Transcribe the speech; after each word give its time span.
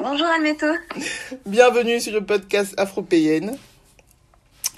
Bonjour 0.00 0.26
Almeto. 0.28 0.66
Bienvenue 1.44 1.98
sur 1.98 2.12
le 2.12 2.24
podcast 2.24 2.72
Afropéenne. 2.76 3.58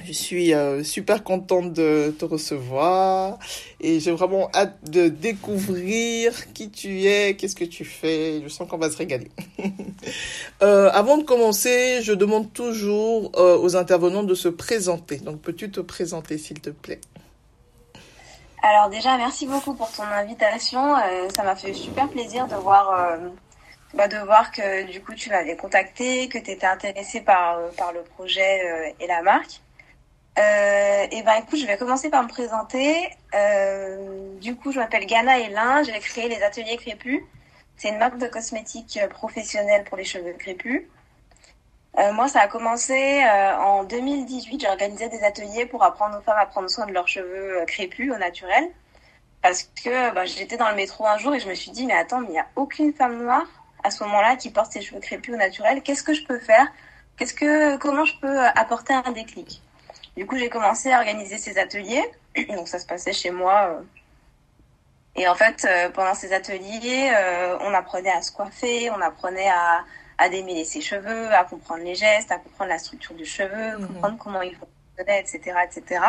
Je 0.02 0.12
suis 0.12 0.54
euh, 0.54 0.82
super 0.82 1.22
contente 1.22 1.74
de 1.74 2.14
te 2.18 2.24
recevoir 2.24 3.38
et 3.80 4.00
j'ai 4.00 4.12
vraiment 4.12 4.48
hâte 4.54 4.78
de 4.90 5.08
découvrir 5.08 6.52
qui 6.54 6.70
tu 6.70 7.04
es, 7.04 7.36
qu'est-ce 7.36 7.54
que 7.54 7.66
tu 7.66 7.84
fais. 7.84 8.40
Je 8.42 8.48
sens 8.48 8.66
qu'on 8.66 8.78
va 8.78 8.90
se 8.90 8.96
régaler. 8.96 9.30
euh, 10.62 10.90
avant 10.90 11.18
de 11.18 11.24
commencer, 11.24 12.00
je 12.02 12.14
demande 12.14 12.50
toujours 12.54 13.30
euh, 13.36 13.58
aux 13.58 13.76
intervenants 13.76 14.22
de 14.22 14.34
se 14.34 14.48
présenter. 14.48 15.18
Donc 15.18 15.42
peux-tu 15.42 15.70
te 15.70 15.80
présenter 15.80 16.38
s'il 16.38 16.60
te 16.60 16.70
plaît? 16.70 17.00
Alors 18.62 18.88
déjà, 18.88 19.18
merci 19.18 19.46
beaucoup 19.46 19.74
pour 19.74 19.90
ton 19.92 20.02
invitation. 20.04 20.94
Ça 21.34 21.42
m'a 21.42 21.56
fait 21.56 21.74
super 21.74 22.08
plaisir 22.08 22.46
de 22.46 22.54
voir, 22.54 23.18
bah, 23.94 24.08
de 24.08 24.18
voir 24.18 24.52
que 24.52 24.84
du 24.90 25.02
coup 25.02 25.14
tu 25.14 25.30
m'avais 25.30 25.56
contacté, 25.56 26.28
que 26.28 26.38
tu 26.38 26.50
étais 26.50 26.66
intéressé 26.66 27.20
par, 27.20 27.58
euh, 27.58 27.70
par 27.76 27.92
le 27.92 28.02
projet 28.02 28.64
euh, 28.64 28.92
et 29.00 29.06
la 29.06 29.22
marque. 29.22 29.60
Euh, 30.38 31.06
et 31.10 31.22
ben 31.22 31.34
écoute, 31.42 31.58
je 31.58 31.66
vais 31.66 31.76
commencer 31.76 32.08
par 32.08 32.22
me 32.22 32.28
présenter. 32.28 33.10
Euh, 33.34 34.38
du 34.40 34.56
coup, 34.56 34.72
je 34.72 34.78
m'appelle 34.78 35.06
Ghana 35.06 35.40
Elin. 35.40 35.82
J'ai 35.82 35.98
créé 35.98 36.28
les 36.28 36.42
ateliers 36.42 36.76
crépus. 36.76 37.22
C'est 37.76 37.88
une 37.88 37.98
marque 37.98 38.18
de 38.18 38.26
cosmétiques 38.26 38.98
euh, 39.02 39.08
professionnelle 39.08 39.84
pour 39.84 39.96
les 39.96 40.04
cheveux 40.04 40.32
crépus. 40.34 40.84
Euh, 41.98 42.12
moi, 42.12 42.28
ça 42.28 42.40
a 42.40 42.48
commencé 42.48 43.24
en 43.58 43.84
2018. 43.84 44.60
J'ai 44.60 44.68
organisé 44.68 45.08
des 45.08 45.22
ateliers 45.24 45.66
pour 45.66 45.82
apprendre 45.82 46.18
aux 46.18 46.22
femmes 46.22 46.38
à 46.38 46.46
prendre 46.46 46.70
soin 46.70 46.86
de 46.86 46.92
leurs 46.92 47.08
cheveux 47.08 47.64
crépus 47.66 48.12
au 48.12 48.16
naturel. 48.16 48.70
Parce 49.42 49.64
que 49.64 50.14
bah, 50.14 50.24
j'étais 50.26 50.56
dans 50.56 50.68
le 50.70 50.76
métro 50.76 51.06
un 51.06 51.18
jour 51.18 51.34
et 51.34 51.40
je 51.40 51.48
me 51.48 51.54
suis 51.54 51.70
dit, 51.72 51.86
mais 51.86 51.94
attends, 51.94 52.20
mais 52.20 52.28
il 52.28 52.32
n'y 52.32 52.38
a 52.38 52.46
aucune 52.56 52.92
femme 52.92 53.22
noire 53.22 53.46
à 53.84 53.90
ce 53.90 54.02
moment-là 54.04 54.36
qui 54.36 54.50
porte 54.50 54.72
ses 54.72 54.80
cheveux 54.82 55.00
crépus 55.00 55.34
au 55.34 55.38
naturel. 55.38 55.82
Qu'est-ce 55.82 56.02
que 56.02 56.14
je 56.14 56.24
peux 56.24 56.38
faire? 56.38 56.66
Qu'est-ce 57.16 57.34
que, 57.34 57.76
comment 57.76 58.04
je 58.04 58.18
peux 58.20 58.38
apporter 58.56 58.92
un 58.94 59.12
déclic? 59.12 59.62
Du 60.16 60.26
coup, 60.26 60.36
j'ai 60.36 60.48
commencé 60.48 60.92
à 60.92 60.98
organiser 60.98 61.38
ces 61.38 61.58
ateliers. 61.58 62.04
Donc, 62.48 62.68
ça 62.68 62.78
se 62.78 62.86
passait 62.86 63.12
chez 63.12 63.30
moi. 63.30 63.68
euh. 63.78 63.82
Et 65.16 65.26
en 65.28 65.34
fait, 65.34 65.64
euh, 65.68 65.90
pendant 65.90 66.14
ces 66.14 66.32
ateliers, 66.32 67.12
euh, 67.14 67.58
on 67.60 67.74
apprenait 67.74 68.10
à 68.12 68.22
se 68.22 68.30
coiffer, 68.32 68.90
on 68.90 69.00
apprenait 69.00 69.48
à, 69.48 69.84
à 70.18 70.28
démêler 70.28 70.64
ses 70.64 70.80
cheveux, 70.80 71.32
à 71.34 71.44
comprendre 71.44 71.82
les 71.82 71.94
gestes, 71.94 72.30
à 72.30 72.38
comprendre 72.38 72.70
la 72.70 72.78
structure 72.78 73.14
du 73.14 73.24
cheveu, 73.24 73.76
Mhm. 73.78 73.86
comprendre 73.88 74.18
comment 74.18 74.42
il 74.42 74.54
fonctionnait, 74.56 75.20
etc., 75.20 75.56
etc. 75.64 76.00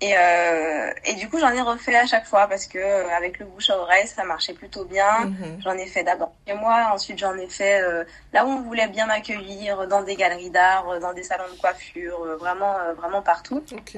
Et, 0.00 0.16
euh, 0.16 0.92
et 1.04 1.14
du 1.14 1.28
coup, 1.28 1.40
j'en 1.40 1.50
ai 1.50 1.60
refait 1.60 1.96
à 1.96 2.06
chaque 2.06 2.26
fois 2.26 2.46
parce 2.46 2.66
que 2.66 2.78
euh, 2.78 3.08
avec 3.16 3.40
le 3.40 3.46
bouche 3.46 3.68
à 3.70 3.78
oreille, 3.78 4.06
ça 4.06 4.22
marchait 4.24 4.54
plutôt 4.54 4.84
bien. 4.84 5.26
Mhm. 5.26 5.60
J'en 5.60 5.72
ai 5.72 5.86
fait 5.86 6.04
d'abord 6.04 6.32
chez 6.46 6.54
moi, 6.54 6.90
ensuite 6.92 7.18
j'en 7.18 7.36
ai 7.36 7.48
fait 7.48 7.82
euh, 7.82 8.04
là 8.32 8.46
où 8.46 8.48
on 8.48 8.62
voulait 8.62 8.86
bien 8.86 9.06
m'accueillir, 9.06 9.88
dans 9.88 10.02
des 10.02 10.14
galeries 10.14 10.50
d'art, 10.50 10.88
euh, 10.88 11.00
dans 11.00 11.12
des 11.12 11.24
salons 11.24 11.52
de 11.52 11.58
coiffure, 11.58 12.22
euh, 12.24 12.36
vraiment, 12.36 12.78
euh, 12.78 12.94
vraiment 12.94 13.22
partout. 13.22 13.64
Ok. 13.72 13.96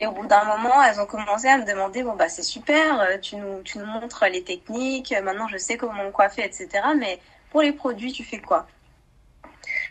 Et 0.00 0.06
au 0.06 0.12
bout 0.12 0.26
d'un 0.26 0.44
moment, 0.44 0.82
elles 0.82 1.00
ont 1.00 1.06
commencé 1.06 1.48
à 1.48 1.58
me 1.58 1.64
demander 1.64 2.02
bon 2.04 2.14
bah 2.14 2.28
c'est 2.28 2.42
super, 2.42 3.00
euh, 3.00 3.18
tu 3.18 3.36
nous, 3.36 3.62
tu 3.62 3.78
nous 3.78 3.86
montres 3.86 4.26
les 4.30 4.44
techniques, 4.44 5.12
euh, 5.12 5.22
maintenant 5.22 5.48
je 5.48 5.56
sais 5.56 5.76
comment 5.76 6.04
me 6.04 6.10
coiffer, 6.10 6.44
etc. 6.44 6.68
Mais 6.96 7.18
pour 7.50 7.62
les 7.62 7.72
produits, 7.72 8.12
tu 8.12 8.22
fais 8.22 8.38
quoi? 8.38 8.66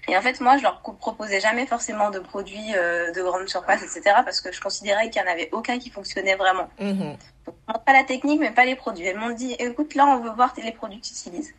Et 0.07 0.16
en 0.16 0.22
fait, 0.22 0.40
moi, 0.40 0.57
je 0.57 0.63
leur 0.63 0.81
proposais 0.81 1.41
jamais 1.41 1.66
forcément 1.66 2.12
de 2.12 2.19
produits 2.19 2.73
euh, 2.75 3.12
de 3.12 3.22
grande 3.22 3.47
surface, 3.50 3.84
etc. 3.84 4.01
Parce 4.23 4.40
que 4.40 4.51
je 4.53 4.62
considérais 4.62 5.09
qu'il 5.09 5.22
y 5.22 5.25
en 5.25 5.29
avait 5.29 5.50
aucun 5.51 5.79
qui 5.79 5.90
fonctionnait 5.90 6.35
vraiment. 6.35 6.69
Mhm. 6.79 7.18
Donc, 7.45 7.56
je 7.57 7.73
montre 7.73 7.84
pas 7.84 7.94
la 7.94 8.03
technique, 8.03 8.40
mais 8.40 8.51
pas 8.51 8.66
les 8.66 8.75
produits. 8.75 9.06
Elles 9.06 9.17
m'ont 9.17 9.34
dit, 9.34 9.53
écoute, 9.59 9.96
là, 9.96 10.06
on 10.06 10.19
veut 10.19 10.31
voir 10.31 10.53
les 10.63 10.72
produits 10.72 11.01
que 11.01 11.07
tu 11.07 11.13
utilises. 11.13 11.53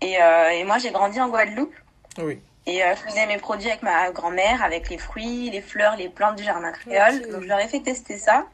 Et, 0.00 0.22
euh, 0.22 0.50
et 0.50 0.62
moi, 0.64 0.78
j'ai 0.78 0.92
grandi 0.92 1.20
en 1.20 1.28
Guadeloupe. 1.28 1.74
Oui. 2.18 2.40
Et 2.66 2.84
euh, 2.84 2.94
je 2.94 3.10
faisais 3.10 3.26
mes 3.26 3.38
produits 3.38 3.68
avec 3.68 3.82
ma 3.82 4.10
grand-mère, 4.12 4.62
avec 4.62 4.88
les 4.88 4.98
fruits, 4.98 5.50
les 5.50 5.62
fleurs, 5.62 5.96
les 5.96 6.08
plantes 6.08 6.36
du 6.36 6.44
jardin 6.44 6.70
créole. 6.70 7.28
Donc, 7.32 7.42
je 7.42 7.48
leur 7.48 7.58
ai 7.58 7.66
fait 7.66 7.80
tester 7.80 8.18
ça. 8.18 8.44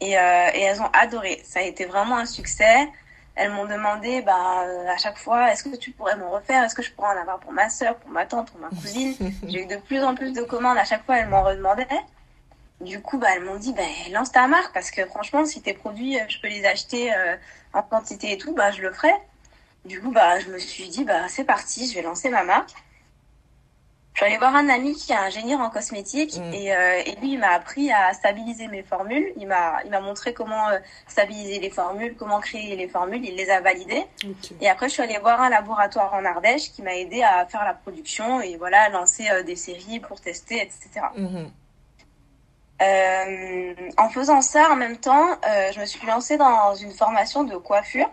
Et, 0.00 0.16
euh, 0.18 0.48
et 0.54 0.60
elles 0.60 0.80
ont 0.80 0.90
adoré. 0.92 1.42
Ça 1.44 1.58
a 1.58 1.62
été 1.62 1.84
vraiment 1.84 2.16
un 2.16 2.26
succès. 2.26 2.88
Elles 3.36 3.50
m'ont 3.50 3.64
demandé 3.66 4.22
bah, 4.22 4.64
euh, 4.64 4.86
à 4.88 4.96
chaque 4.96 5.18
fois, 5.18 5.50
est-ce 5.52 5.64
que 5.64 5.76
tu 5.76 5.90
pourrais 5.90 6.16
m'en 6.16 6.30
refaire? 6.30 6.62
Est-ce 6.62 6.74
que 6.74 6.82
je 6.82 6.92
pourrais 6.92 7.16
en 7.16 7.20
avoir 7.20 7.40
pour 7.40 7.52
ma 7.52 7.68
soeur, 7.68 7.96
pour 7.96 8.10
ma 8.10 8.26
tante, 8.26 8.50
pour 8.50 8.60
ma 8.60 8.68
cousine? 8.68 9.14
J'ai 9.48 9.62
eu 9.62 9.66
de 9.66 9.76
plus 9.76 10.02
en 10.02 10.14
plus 10.14 10.32
de 10.32 10.42
commandes. 10.42 10.78
À 10.78 10.84
chaque 10.84 11.04
fois, 11.04 11.18
elles 11.18 11.28
m'en 11.28 11.42
redemandaient. 11.42 11.86
Du 12.80 13.00
coup, 13.00 13.18
bah, 13.18 13.28
elles 13.34 13.44
m'ont 13.44 13.56
dit, 13.56 13.72
bah, 13.72 13.82
lance 14.12 14.30
ta 14.30 14.46
marque 14.46 14.72
parce 14.72 14.90
que 14.90 15.04
franchement, 15.06 15.44
si 15.46 15.62
tes 15.62 15.74
produits, 15.74 16.18
euh, 16.18 16.24
je 16.28 16.38
peux 16.40 16.48
les 16.48 16.64
acheter 16.64 17.12
euh, 17.12 17.36
en 17.72 17.82
quantité 17.82 18.32
et 18.32 18.38
tout, 18.38 18.54
bah, 18.54 18.70
je 18.70 18.82
le 18.82 18.92
ferai. 18.92 19.12
Du 19.84 20.00
coup, 20.00 20.10
bah, 20.12 20.38
je 20.40 20.48
me 20.50 20.58
suis 20.58 20.88
dit, 20.88 21.04
bah, 21.04 21.28
c'est 21.28 21.44
parti, 21.44 21.88
je 21.88 21.94
vais 21.94 22.02
lancer 22.02 22.30
ma 22.30 22.44
marque. 22.44 22.72
Je 24.14 24.20
suis 24.20 24.26
allée 24.26 24.38
voir 24.38 24.54
un 24.54 24.68
ami 24.68 24.94
qui 24.94 25.10
est 25.10 25.16
ingénieur 25.16 25.58
en 25.60 25.70
cosmétique 25.70 26.38
Mm. 26.38 26.54
et, 26.54 26.72
euh, 26.74 27.02
et 27.04 27.16
lui, 27.16 27.32
il 27.32 27.38
m'a 27.40 27.50
appris 27.50 27.90
à 27.90 28.12
stabiliser 28.12 28.68
mes 28.68 28.84
formules. 28.84 29.32
Il 29.36 29.48
m'a, 29.48 29.82
il 29.84 29.90
m'a 29.90 29.98
montré 30.00 30.32
comment 30.32 30.68
euh, 30.68 30.78
stabiliser 31.08 31.58
les 31.58 31.70
formules, 31.70 32.14
comment 32.16 32.38
créer 32.38 32.76
les 32.76 32.86
formules. 32.86 33.24
Il 33.24 33.34
les 33.34 33.50
a 33.50 33.60
validées. 33.60 34.04
Et 34.60 34.68
après, 34.68 34.88
je 34.88 34.94
suis 34.94 35.02
allée 35.02 35.18
voir 35.18 35.40
un 35.40 35.50
laboratoire 35.50 36.14
en 36.14 36.24
Ardèche 36.24 36.70
qui 36.70 36.82
m'a 36.82 36.94
aidé 36.94 37.22
à 37.24 37.44
faire 37.46 37.64
la 37.64 37.74
production 37.74 38.40
et 38.40 38.56
voilà, 38.56 38.82
à 38.82 38.88
lancer 38.88 39.28
euh, 39.30 39.42
des 39.42 39.56
séries 39.56 39.98
pour 39.98 40.20
tester, 40.20 40.62
etc. 40.62 41.06
Mhm. 41.16 41.50
Euh, 42.82 43.74
en 43.98 44.08
faisant 44.10 44.40
ça, 44.40 44.70
en 44.70 44.76
même 44.76 44.96
temps, 44.96 45.26
euh, 45.48 45.72
je 45.72 45.80
me 45.80 45.86
suis 45.86 46.06
lancée 46.06 46.36
dans 46.36 46.74
une 46.74 46.92
formation 46.92 47.44
de 47.44 47.56
coiffure. 47.56 48.10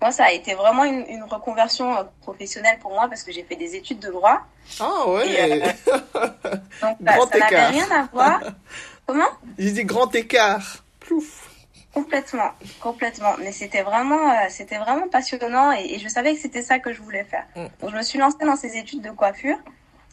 Moi, 0.00 0.12
ça 0.12 0.24
a 0.24 0.32
été 0.32 0.54
vraiment 0.54 0.84
une, 0.84 1.04
une 1.08 1.24
reconversion 1.24 1.94
euh, 1.96 2.04
professionnelle 2.22 2.78
pour 2.80 2.92
moi 2.92 3.06
parce 3.08 3.22
que 3.22 3.32
j'ai 3.32 3.42
fait 3.42 3.56
des 3.56 3.76
études 3.76 3.98
de 3.98 4.10
droit. 4.10 4.40
Ah 4.78 5.08
ouais. 5.08 5.30
Et, 5.30 5.60
Donc, 6.80 6.96
bah, 7.00 7.16
Grand 7.16 7.30
ça 7.30 7.38
n'avait 7.38 7.66
rien 7.66 7.90
à 7.90 8.08
voir. 8.12 8.40
Comment? 9.06 9.28
J'ai 9.58 9.72
dit 9.72 9.84
grand 9.84 10.14
écart. 10.14 10.84
Plouf. 11.00 11.50
Complètement, 11.92 12.50
complètement. 12.80 13.34
Mais 13.40 13.50
c'était 13.50 13.82
vraiment, 13.82 14.30
euh, 14.30 14.46
c'était 14.48 14.78
vraiment 14.78 15.08
passionnant 15.08 15.72
et, 15.72 15.94
et 15.94 15.98
je 15.98 16.08
savais 16.08 16.34
que 16.34 16.40
c'était 16.40 16.62
ça 16.62 16.78
que 16.78 16.92
je 16.92 17.02
voulais 17.02 17.24
faire. 17.24 17.44
Mm. 17.56 17.66
Donc 17.80 17.90
je 17.90 17.96
me 17.96 18.02
suis 18.02 18.18
lancée 18.18 18.44
dans 18.44 18.54
ces 18.54 18.76
études 18.76 19.02
de 19.02 19.10
coiffure 19.10 19.58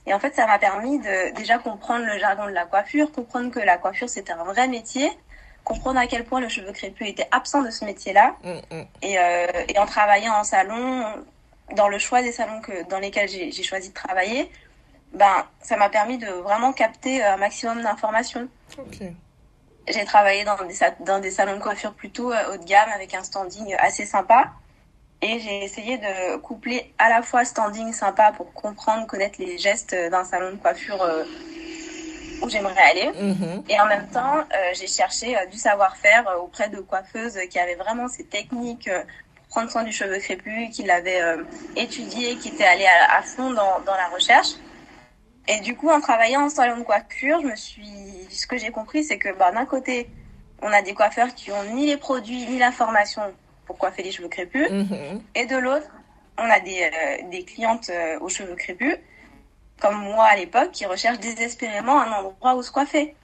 et 0.08 0.14
en 0.14 0.20
fait 0.20 0.34
ça 0.34 0.48
m'a 0.48 0.58
permis 0.58 0.98
de 0.98 1.36
déjà 1.36 1.60
comprendre 1.60 2.06
le 2.06 2.18
jargon 2.18 2.48
de 2.48 2.52
la 2.52 2.66
coiffure, 2.66 3.12
comprendre 3.12 3.52
que 3.52 3.60
la 3.60 3.78
coiffure 3.78 4.10
c'était 4.10 4.34
un 4.34 4.44
vrai 4.44 4.68
métier, 4.68 5.12
comprendre 5.68 6.00
à 6.00 6.08
quel 6.08 6.24
point 6.24 6.40
le 6.40 6.48
cheveu 6.48 6.72
crépus 6.72 7.10
était 7.10 7.28
absent 7.32 7.62
de 7.62 7.70
ce 7.70 7.84
métier-là 7.84 8.36
Mhm. 8.44 8.86
et, 9.02 9.20
euh, 9.20 9.48
et 9.68 9.78
en 9.78 9.86
travaillant 9.86 10.34
en 10.34 10.44
salon, 10.46 11.06
dans 11.76 11.90
le 11.90 12.00
choix 12.00 12.22
des 12.22 12.32
salons 12.32 12.62
que 12.62 12.88
dans 12.90 13.00
lesquels 13.00 13.28
j'ai 13.28 13.64
choisi 13.64 13.90
de 13.90 13.94
travailler, 13.94 14.50
ben 15.14 15.46
ça 15.62 15.76
m'a 15.76 15.90
permis 15.90 16.18
de 16.18 16.28
vraiment 16.28 16.72
capter 16.72 17.22
un 17.24 17.38
maximum 17.38 17.82
d'informations. 17.82 18.48
J'ai 19.90 20.06
travaillé 20.06 20.44
dans 20.46 20.58
des, 20.64 20.76
dans 21.02 21.20
des 21.20 21.32
salons 21.32 21.56
de 21.58 21.62
coiffure 21.62 21.94
plutôt 21.94 22.32
euh, 22.32 22.54
haut 22.54 22.58
de 22.58 22.66
gamme 22.66 22.90
avec 22.96 23.14
un 23.14 23.24
standing 23.24 23.76
assez 23.80 24.06
sympa. 24.06 24.52
Et 25.22 25.40
j'ai 25.40 25.64
essayé 25.64 25.98
de 25.98 26.38
coupler 26.38 26.94
à 26.98 27.10
la 27.10 27.22
fois 27.24 27.44
standing 27.44 27.92
sympa 27.92 28.32
pour 28.38 28.54
comprendre, 28.54 29.08
connaître 29.08 29.40
les 29.40 29.58
gestes 29.58 29.96
d'un 30.12 30.24
salon 30.24 30.52
de 30.52 30.58
coiffure 30.58 31.02
euh, 31.02 31.24
où 32.42 32.50
j'aimerais 32.50 32.82
aller. 32.82 33.12
Mhm. 33.12 33.64
Et 33.70 33.80
en 33.80 33.86
même 33.86 34.08
temps, 34.10 34.38
euh, 34.38 34.44
j'ai 34.74 34.88
cherché 34.88 35.38
euh, 35.38 35.46
du 35.48 35.58
savoir-faire 35.58 36.28
euh, 36.28 36.38
auprès 36.38 36.70
de 36.70 36.80
coiffeuses 36.80 37.38
qui 37.50 37.60
avaient 37.60 37.76
vraiment 37.76 38.08
ces 38.08 38.26
techniques 38.26 38.90
pour 38.90 39.48
prendre 39.50 39.72
soin 39.72 39.84
du 39.84 39.92
cheveu 39.92 40.18
crépus, 40.20 40.70
qui 40.76 40.84
l'avait 40.84 41.22
euh, 41.22 41.44
étudié, 41.76 42.36
qui 42.36 42.50
était 42.50 42.66
allé 42.66 42.86
à, 42.86 43.22
fond 43.22 43.52
dans, 43.52 43.80
dans, 43.86 43.96
la 43.96 44.08
recherche. 44.14 44.50
Et 45.48 45.62
du 45.62 45.76
coup, 45.76 45.90
en 45.90 46.02
travaillant 46.02 46.46
en 46.46 46.50
salon 46.50 46.78
de 46.78 46.84
coiffure, 46.84 47.40
je 47.42 47.48
me 47.48 47.56
suis, 47.56 48.28
ce 48.30 48.46
que 48.46 48.58
j'ai 48.58 48.72
compris, 48.72 49.04
c'est 49.04 49.18
que 49.18 49.34
bah, 49.38 49.52
d'un 49.52 49.66
côté, 49.66 50.10
on 50.62 50.72
a 50.72 50.82
des 50.82 50.94
coiffeurs 50.94 51.34
qui 51.34 51.52
ont 51.52 51.64
ni 51.74 51.86
les 51.88 51.98
produits 51.98 52.46
ni 52.48 52.60
la 52.60 52.72
formation 52.72 53.22
pour 53.66 53.78
coiffer 53.78 54.04
les 54.04 54.12
cheveux 54.12 54.28
crépus, 54.28 54.70
mm-hmm. 54.70 55.22
et 55.36 55.46
de 55.46 55.58
l'autre, 55.58 55.88
on 56.38 56.50
a 56.50 56.60
des, 56.60 56.90
des 57.32 57.44
clientes 57.44 57.92
aux 58.22 58.30
cheveux 58.30 58.56
crépus, 58.56 58.98
comme 59.82 59.98
moi 59.98 60.26
à 60.26 60.36
l'époque, 60.36 60.72
qui 60.72 60.86
recherchent 60.86 61.20
désespérément 61.20 62.00
un 62.02 62.12
endroit 62.12 62.56
où 62.56 62.64
se 62.64 62.72
coiffer. 62.72 63.16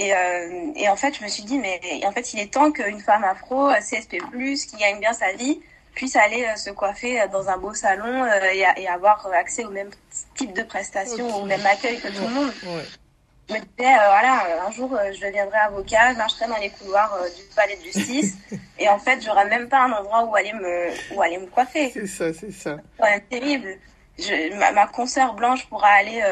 Et, 0.00 0.14
euh, 0.14 0.72
et, 0.76 0.88
en 0.88 0.96
fait, 0.96 1.14
je 1.18 1.22
me 1.22 1.28
suis 1.28 1.42
dit, 1.42 1.58
mais 1.58 1.78
en 2.06 2.12
fait, 2.12 2.32
il 2.32 2.40
est 2.40 2.52
temps 2.52 2.72
qu'une 2.72 3.00
femme 3.00 3.22
afro, 3.22 3.70
CSP+, 3.80 4.18
qui 4.18 4.76
gagne 4.78 4.98
bien 4.98 5.12
sa 5.12 5.32
vie, 5.32 5.60
puisse 5.94 6.16
aller 6.16 6.46
euh, 6.46 6.56
se 6.56 6.70
coiffer 6.70 7.20
euh, 7.20 7.28
dans 7.28 7.50
un 7.50 7.58
beau 7.58 7.74
salon 7.74 8.24
et, 8.50 8.64
et, 8.78 8.88
avoir 8.88 9.26
accès 9.34 9.64
au 9.66 9.70
même 9.70 9.90
type 10.34 10.54
de 10.54 10.62
prestations, 10.62 11.42
au 11.42 11.44
même 11.44 11.64
accueil 11.66 12.00
que 12.00 12.08
tout 12.08 12.22
le 12.22 12.34
monde. 12.34 12.52
Je 12.62 13.54
me 13.54 13.58
disais, 13.58 13.68
voilà, 13.76 14.64
un 14.66 14.70
jour, 14.70 14.96
je 15.12 15.20
deviendrai 15.26 15.58
avocat, 15.58 16.12
je 16.12 16.18
marcherai 16.18 16.46
dans 16.46 16.56
les 16.56 16.70
couloirs 16.70 17.18
du 17.36 17.42
palais 17.54 17.76
de 17.76 17.82
justice, 17.82 18.36
et 18.78 18.88
en 18.88 18.98
fait, 18.98 19.20
j'aurai 19.22 19.44
même 19.46 19.68
pas 19.68 19.82
un 19.82 19.92
endroit 19.92 20.24
où 20.24 20.34
aller 20.34 20.54
me, 20.54 21.14
où 21.14 21.20
aller 21.20 21.36
me 21.36 21.46
coiffer. 21.46 21.90
C'est 21.92 22.06
ça, 22.06 22.32
c'est 22.32 22.52
ça. 22.52 22.76
C'est 22.98 23.28
terrible. 23.28 23.76
Je, 24.20 24.56
ma, 24.58 24.72
ma 24.72 24.86
consoeur 24.86 25.34
blanche 25.34 25.66
pourra 25.66 25.88
aller 25.88 26.22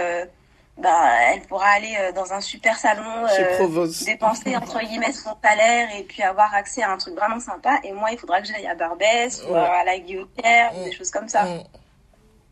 bah, 0.78 1.32
elle 1.32 1.40
pourra 1.42 1.70
aller 1.70 1.96
euh, 1.98 2.12
dans 2.12 2.32
un 2.32 2.40
super 2.40 2.76
salon, 2.76 3.02
euh, 3.02 3.88
dépenser 4.04 4.56
entre 4.56 4.78
guillemets 4.78 5.12
son 5.12 5.36
salaire 5.42 5.88
et 5.98 6.04
puis 6.04 6.22
avoir 6.22 6.54
accès 6.54 6.82
à 6.82 6.92
un 6.92 6.96
truc 6.98 7.14
vraiment 7.14 7.40
sympa. 7.40 7.80
Et 7.82 7.92
moi, 7.92 8.10
il 8.12 8.18
faudra 8.18 8.40
que 8.40 8.46
j'aille 8.46 8.66
à 8.66 8.74
Barbès 8.74 9.42
ou 9.48 9.54
à 9.54 9.82
la 9.84 9.98
Guillotière, 9.98 10.72
des 10.84 10.92
choses 10.92 11.10
comme 11.10 11.28
ça. 11.28 11.46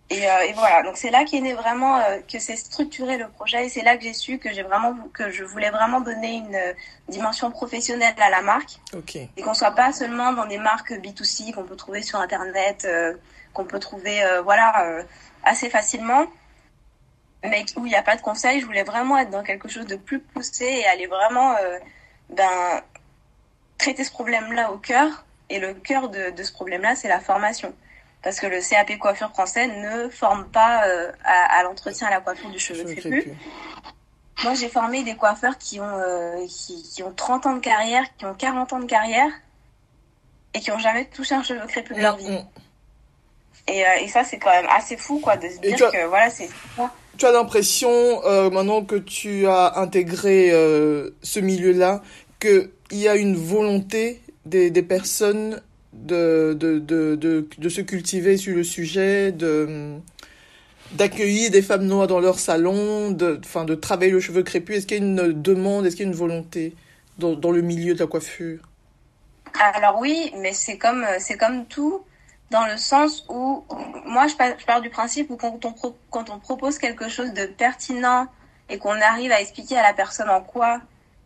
Et, 0.08 0.30
euh, 0.30 0.40
et, 0.42 0.52
voilà, 0.52 0.84
donc 0.84 0.96
c'est 0.96 1.10
là 1.10 1.24
qu'est 1.24 1.40
né 1.40 1.52
vraiment, 1.52 1.98
euh, 1.98 2.18
que 2.32 2.38
c'est 2.38 2.54
structuré 2.54 3.18
le 3.18 3.28
projet 3.28 3.66
et 3.66 3.68
c'est 3.68 3.82
là 3.82 3.96
que 3.96 4.04
j'ai 4.04 4.12
su 4.12 4.38
que 4.38 4.52
j'ai 4.52 4.62
vraiment, 4.62 4.94
que 5.12 5.30
je 5.30 5.42
voulais 5.42 5.70
vraiment 5.70 6.00
donner 6.00 6.34
une 6.34 6.58
dimension 7.08 7.50
professionnelle 7.50 8.14
à 8.18 8.30
la 8.30 8.40
marque. 8.40 8.78
Okay. 8.94 9.30
Et 9.36 9.42
qu'on 9.42 9.54
soit 9.54 9.72
pas 9.72 9.92
seulement 9.92 10.32
dans 10.32 10.46
des 10.46 10.58
marques 10.58 10.92
B2C 10.92 11.52
qu'on 11.52 11.64
peut 11.64 11.74
trouver 11.74 12.02
sur 12.02 12.20
Internet, 12.20 12.86
qu'on 13.52 13.64
peut 13.64 13.80
trouver, 13.80 14.22
voilà, 14.44 15.02
assez 15.42 15.68
facilement 15.68 16.26
mais 17.48 17.64
où 17.76 17.86
il 17.86 17.90
n'y 17.90 17.96
a 17.96 18.02
pas 18.02 18.16
de 18.16 18.22
conseils. 18.22 18.60
Je 18.60 18.66
voulais 18.66 18.82
vraiment 18.82 19.18
être 19.18 19.30
dans 19.30 19.42
quelque 19.42 19.68
chose 19.68 19.86
de 19.86 19.96
plus 19.96 20.20
poussé 20.20 20.64
et 20.64 20.86
aller 20.86 21.06
vraiment 21.06 21.56
euh, 21.56 21.78
ben, 22.30 22.82
traiter 23.78 24.04
ce 24.04 24.10
problème-là 24.10 24.72
au 24.72 24.78
cœur. 24.78 25.24
Et 25.48 25.60
le 25.60 25.74
cœur 25.74 26.08
de, 26.08 26.30
de 26.30 26.42
ce 26.42 26.52
problème-là, 26.52 26.96
c'est 26.96 27.08
la 27.08 27.20
formation. 27.20 27.72
Parce 28.26 28.40
que 28.40 28.48
le 28.48 28.58
CAP 28.58 28.98
coiffure 28.98 29.30
français 29.30 29.68
ne 29.68 30.08
forme 30.08 30.48
pas 30.48 30.84
euh, 30.88 31.12
à, 31.24 31.60
à 31.60 31.62
l'entretien 31.62 32.08
à 32.08 32.10
la 32.10 32.20
coiffure 32.20 32.50
du 32.50 32.58
cheveu 32.58 32.82
crépus. 32.82 33.32
Moi, 34.42 34.54
j'ai 34.54 34.68
formé 34.68 35.04
des 35.04 35.14
coiffeurs 35.14 35.56
qui 35.58 35.78
ont, 35.78 35.84
euh, 35.84 36.44
qui, 36.48 36.82
qui, 36.82 37.04
ont 37.04 37.12
30 37.12 37.46
ans 37.46 37.54
de 37.54 37.60
carrière, 37.60 38.02
qui 38.18 38.24
ont 38.24 38.34
40 38.34 38.72
ans 38.72 38.80
de 38.80 38.86
carrière 38.86 39.30
et 40.54 40.58
qui 40.58 40.70
n'ont 40.70 40.78
jamais 40.80 41.04
touché 41.04 41.36
un 41.36 41.44
cheveu 41.44 41.64
crépus 41.68 41.96
de 41.96 42.02
leur 42.02 42.16
vie. 42.16 42.40
Et, 43.68 43.86
euh, 43.86 43.90
et 44.00 44.08
ça, 44.08 44.24
c'est 44.24 44.38
quand 44.38 44.50
même 44.50 44.66
assez 44.70 44.96
fou, 44.96 45.20
quoi, 45.20 45.36
de 45.36 45.48
se 45.48 45.60
dire 45.60 45.76
que 45.76 46.06
voilà, 46.08 46.28
c'est 46.28 46.48
tu 47.16 47.26
as 47.26 47.30
l'impression, 47.30 47.88
euh, 48.24 48.50
maintenant 48.50 48.84
que 48.84 48.96
tu 48.96 49.46
as 49.46 49.78
intégré 49.78 50.50
ce 51.22 51.38
milieu-là, 51.38 52.02
qu'il 52.40 52.68
y 52.90 53.06
a 53.06 53.14
une 53.14 53.36
volonté 53.36 54.20
des, 54.46 54.70
des 54.70 54.82
personnes 54.82 55.62
de, 56.04 56.54
de, 56.58 56.78
de, 56.78 57.48
de, 57.58 57.68
se 57.68 57.80
cultiver 57.80 58.36
sur 58.36 58.54
le 58.54 58.64
sujet, 58.64 59.32
de 59.32 59.96
d'accueillir 60.92 61.50
des 61.50 61.62
femmes 61.62 61.84
noires 61.84 62.06
dans 62.06 62.20
leur 62.20 62.38
salon, 62.38 63.10
de, 63.10 63.40
enfin, 63.44 63.64
de 63.64 63.74
travailler 63.74 64.12
le 64.12 64.20
cheveu 64.20 64.44
crépus. 64.44 64.76
Est-ce 64.76 64.86
qu'il 64.86 64.98
y 64.98 65.00
a 65.00 65.04
une 65.04 65.42
demande, 65.42 65.84
est-ce 65.84 65.96
qu'il 65.96 66.04
y 66.04 66.08
a 66.08 66.12
une 66.12 66.16
volonté 66.16 66.74
dans, 67.18 67.34
dans 67.34 67.50
le 67.50 67.60
milieu 67.60 67.94
de 67.94 67.98
la 67.98 68.06
coiffure? 68.06 68.60
Alors 69.74 69.98
oui, 69.98 70.32
mais 70.38 70.52
c'est 70.52 70.78
comme, 70.78 71.04
c'est 71.18 71.36
comme 71.36 71.66
tout 71.66 72.04
dans 72.50 72.66
le 72.66 72.76
sens 72.76 73.24
où 73.28 73.64
moi 74.04 74.26
je 74.28 74.36
pars, 74.66 74.80
du 74.80 74.90
principe 74.90 75.30
où 75.30 75.36
quand 75.36 75.64
on, 75.64 75.74
quand 76.10 76.30
on 76.30 76.38
propose 76.38 76.78
quelque 76.78 77.08
chose 77.08 77.32
de 77.32 77.46
pertinent 77.46 78.28
et 78.68 78.78
qu'on 78.78 79.00
arrive 79.00 79.32
à 79.32 79.40
expliquer 79.40 79.76
à 79.76 79.82
la 79.82 79.92
personne 79.92 80.28
en 80.30 80.40
quoi 80.40 80.80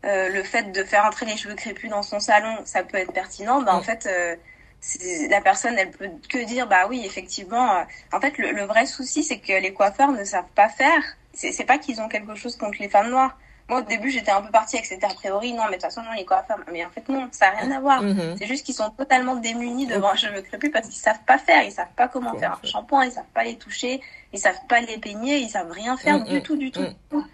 euh, 0.04 0.28
le 0.30 0.42
fait 0.42 0.72
de 0.72 0.82
faire 0.82 1.04
entrer 1.04 1.26
les 1.26 1.36
cheveux 1.36 1.54
crépus 1.54 1.90
dans 1.90 2.02
son 2.02 2.20
salon 2.20 2.56
ça 2.64 2.82
peut 2.82 2.96
être 2.96 3.12
pertinent 3.12 3.60
bah 3.60 3.74
en 3.74 3.82
fait 3.82 4.06
euh, 4.06 4.34
la 5.28 5.40
personne 5.40 5.76
elle 5.78 5.90
peut 5.90 6.08
que 6.28 6.44
dire 6.44 6.66
bah 6.66 6.86
oui 6.88 7.02
effectivement 7.04 7.76
euh, 7.76 7.82
en 8.12 8.20
fait 8.20 8.38
le, 8.38 8.52
le 8.52 8.64
vrai 8.64 8.86
souci 8.86 9.22
c'est 9.22 9.38
que 9.38 9.52
les 9.60 9.72
coiffeurs 9.72 10.12
ne 10.12 10.24
savent 10.24 10.52
pas 10.54 10.68
faire 10.68 11.02
c'est 11.34 11.64
pas 11.64 11.78
qu'ils 11.78 12.00
ont 12.00 12.08
quelque 12.08 12.34
chose 12.34 12.56
contre 12.56 12.78
les 12.80 12.88
femmes 12.88 13.10
noires 13.10 13.36
moi, 13.70 13.78
au 13.78 13.82
début, 13.82 14.10
j'étais 14.10 14.32
un 14.32 14.42
peu 14.42 14.50
partie 14.50 14.76
avec 14.76 14.86
cette 14.86 15.04
a 15.04 15.08
priori, 15.14 15.52
non, 15.52 15.62
mais 15.70 15.76
de 15.76 15.82
toute 15.82 15.82
façon, 15.82 16.02
non, 16.02 16.10
les 16.16 16.24
coiffeurs. 16.24 16.58
Mais 16.72 16.84
en 16.84 16.90
fait, 16.90 17.08
non, 17.08 17.28
ça 17.30 17.52
n'a 17.52 17.58
rien 17.60 17.70
à 17.70 17.78
voir. 17.78 18.02
Mhm. 18.02 18.34
C'est 18.36 18.46
juste 18.46 18.66
qu'ils 18.66 18.74
sont 18.74 18.90
totalement 18.90 19.36
démunis 19.36 19.86
devant 19.86 20.10
un 20.10 20.16
cheveu 20.16 20.42
crépus 20.42 20.72
parce 20.72 20.88
qu'ils 20.88 20.98
savent 20.98 21.22
pas 21.24 21.38
faire, 21.38 21.62
ils 21.62 21.70
savent 21.70 21.94
pas 21.94 22.08
comment 22.08 22.36
faire 22.36 22.58
un 22.60 22.66
shampoing, 22.66 23.04
ils 23.04 23.12
savent 23.12 23.32
pas 23.32 23.44
les 23.44 23.56
toucher, 23.56 24.00
ils 24.32 24.40
savent 24.40 24.66
pas 24.68 24.80
les 24.80 24.98
peigner, 24.98 25.38
ils 25.38 25.48
savent 25.48 25.70
rien 25.70 25.96
faire 25.96 26.18
mhm. 26.18 26.24
du 26.24 26.42
tout, 26.42 26.56
du 26.56 26.72
tout. 26.72 26.80
Mhm. 27.12 27.24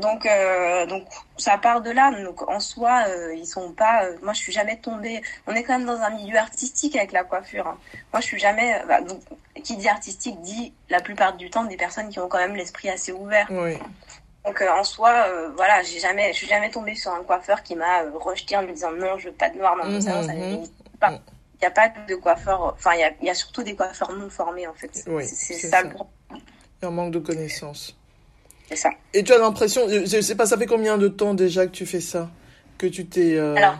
Donc, 0.00 0.26
euh, 0.26 0.86
donc 0.86 1.04
ça 1.36 1.58
part 1.58 1.80
de 1.80 1.90
là. 1.90 2.10
Donc, 2.22 2.48
en 2.48 2.60
soi, 2.60 3.04
euh, 3.08 3.34
ils 3.34 3.46
sont 3.46 3.72
pas. 3.72 4.04
Euh, 4.04 4.16
moi, 4.22 4.32
je 4.32 4.38
suis 4.38 4.52
jamais 4.52 4.76
tombée. 4.76 5.22
On 5.46 5.54
est 5.54 5.62
quand 5.62 5.78
même 5.78 5.86
dans 5.86 6.00
un 6.00 6.10
milieu 6.10 6.38
artistique 6.38 6.96
avec 6.96 7.12
la 7.12 7.24
coiffure. 7.24 7.66
Hein. 7.66 7.78
Moi, 8.12 8.20
je 8.20 8.26
suis 8.26 8.38
jamais. 8.38 8.82
Bah, 8.88 9.00
donc, 9.00 9.20
qui 9.62 9.76
dit 9.76 9.88
artistique 9.88 10.40
dit 10.40 10.72
la 10.88 11.00
plupart 11.00 11.36
du 11.36 11.50
temps 11.50 11.64
des 11.64 11.76
personnes 11.76 12.08
qui 12.08 12.18
ont 12.18 12.28
quand 12.28 12.38
même 12.38 12.56
l'esprit 12.56 12.88
assez 12.88 13.12
ouvert. 13.12 13.46
Oui. 13.50 13.76
Donc 14.44 14.62
euh, 14.62 14.70
en 14.70 14.84
soi, 14.84 15.26
euh, 15.28 15.50
voilà, 15.54 15.82
j'ai 15.82 16.00
jamais, 16.00 16.32
je 16.32 16.38
suis 16.38 16.46
jamais 16.46 16.70
tombée 16.70 16.94
sur 16.94 17.12
un 17.12 17.22
coiffeur 17.22 17.62
qui 17.62 17.76
m'a 17.76 18.02
euh, 18.02 18.10
rejeté 18.14 18.56
en 18.56 18.62
me 18.62 18.72
disant 18.72 18.90
non, 18.92 19.18
je 19.18 19.28
veux 19.28 19.34
pas 19.34 19.50
de 19.50 19.58
noir 19.58 19.76
dans 19.76 19.84
mon 19.84 19.98
mmh, 19.98 20.00
salon, 20.00 20.22
ça 20.22 20.32
mmh. 20.32 20.64
pas. 20.98 21.10
Il 21.10 21.64
n'y 21.64 21.66
a 21.66 21.70
pas 21.70 21.92
de 22.08 22.14
coiffeur, 22.14 22.62
enfin 22.62 22.94
il 22.94 23.00
y 23.00 23.02
a, 23.02 23.12
y 23.20 23.28
a, 23.28 23.34
surtout 23.34 23.62
des 23.62 23.76
coiffeurs 23.76 24.12
non 24.12 24.30
formés 24.30 24.66
en 24.66 24.72
fait. 24.72 25.04
Oui, 25.06 25.26
c'est 25.26 25.54
ça, 25.54 25.82
le 25.82 25.90
problème. 25.90 26.14
Il 26.30 26.38
y 26.82 26.84
a 26.86 26.88
un 26.88 26.90
manque 26.90 27.12
de 27.12 27.18
connaissances. 27.18 27.99
C'est 28.70 28.76
ça. 28.76 28.90
Et 29.12 29.24
tu 29.24 29.32
as 29.32 29.38
l'impression, 29.38 29.82
je 29.88 30.20
sais 30.20 30.36
pas, 30.36 30.46
ça 30.46 30.56
fait 30.56 30.66
combien 30.66 30.96
de 30.96 31.08
temps 31.08 31.34
déjà 31.34 31.66
que 31.66 31.72
tu 31.72 31.84
fais 31.84 32.00
ça, 32.00 32.30
que 32.78 32.86
tu 32.86 33.06
t'es. 33.06 33.38
Alors 33.38 33.76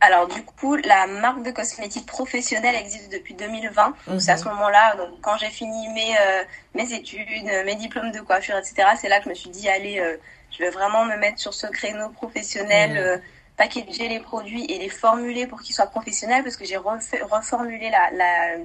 alors 0.00 0.28
du 0.28 0.42
coup, 0.44 0.76
la 0.76 1.06
marque 1.06 1.42
de 1.42 1.50
cosmétiques 1.50 2.06
professionnelle 2.06 2.74
existe 2.74 3.10
depuis 3.10 3.34
2020. 3.34 3.94
Donc 4.08 4.20
c'est 4.20 4.30
à 4.30 4.36
ce 4.36 4.44
mhm. 4.44 4.50
moment-là, 4.50 4.94
donc 4.96 5.20
quand 5.22 5.36
j'ai 5.38 5.48
fini 5.48 5.88
mes 5.88 6.16
euh, 6.18 6.42
mes 6.74 6.92
études, 6.92 7.50
mes 7.64 7.74
diplômes 7.76 8.12
de 8.12 8.20
coiffure, 8.20 8.56
etc. 8.56 8.88
C'est 9.00 9.08
là 9.08 9.18
que 9.18 9.24
je 9.24 9.30
me 9.30 9.34
suis 9.34 9.50
dit 9.50 9.68
allez, 9.68 9.98
euh, 9.98 10.16
je 10.50 10.58
vais 10.58 10.70
vraiment 10.70 11.04
me 11.04 11.16
mettre 11.16 11.38
sur 11.38 11.54
ce 11.54 11.66
créneau 11.66 12.10
professionnel, 12.10 12.96
euh, 12.98 13.18
packager 13.56 14.08
les 14.08 14.20
produits 14.20 14.64
et 14.66 14.78
les 14.78 14.90
formuler 14.90 15.46
pour 15.46 15.62
qu'ils 15.62 15.74
soient 15.74 15.86
professionnels, 15.86 16.42
parce 16.42 16.56
que 16.56 16.66
j'ai 16.66 16.76
reformulé 16.76 17.90
la, 17.90 18.10
la, 18.12 18.56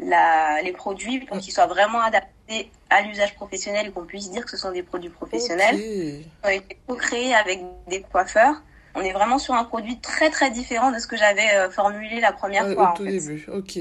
la, 0.00 0.62
les 0.62 0.72
produits 0.72 1.20
pour 1.20 1.38
qu'ils 1.38 1.52
soient 1.52 1.66
vraiment 1.66 2.00
adaptés 2.00 2.70
à 2.94 3.02
l'usage 3.02 3.34
professionnel 3.34 3.88
et 3.88 3.90
qu'on 3.90 4.04
puisse 4.04 4.30
dire 4.30 4.44
que 4.44 4.50
ce 4.50 4.56
sont 4.56 4.72
des 4.72 4.82
produits 4.82 5.10
professionnels. 5.10 5.74
Okay. 5.74 6.26
Ils 6.44 6.46
ont 6.46 6.50
été 6.50 6.78
co-créés 6.86 7.34
avec 7.34 7.60
des 7.88 8.00
coiffeurs 8.00 8.62
on 8.94 9.02
est 9.02 9.12
vraiment 9.12 9.38
sur 9.38 9.54
un 9.54 9.64
produit 9.64 9.98
très 9.98 10.30
très 10.30 10.50
différent 10.50 10.92
de 10.92 10.98
ce 10.98 11.06
que 11.06 11.16
j'avais 11.16 11.52
euh, 11.54 11.70
formulé 11.70 12.20
la 12.20 12.32
première 12.32 12.72
fois. 12.72 12.92
Au 12.92 12.96
tout 12.96 13.04
début, 13.04 13.46
ok. 13.52 13.78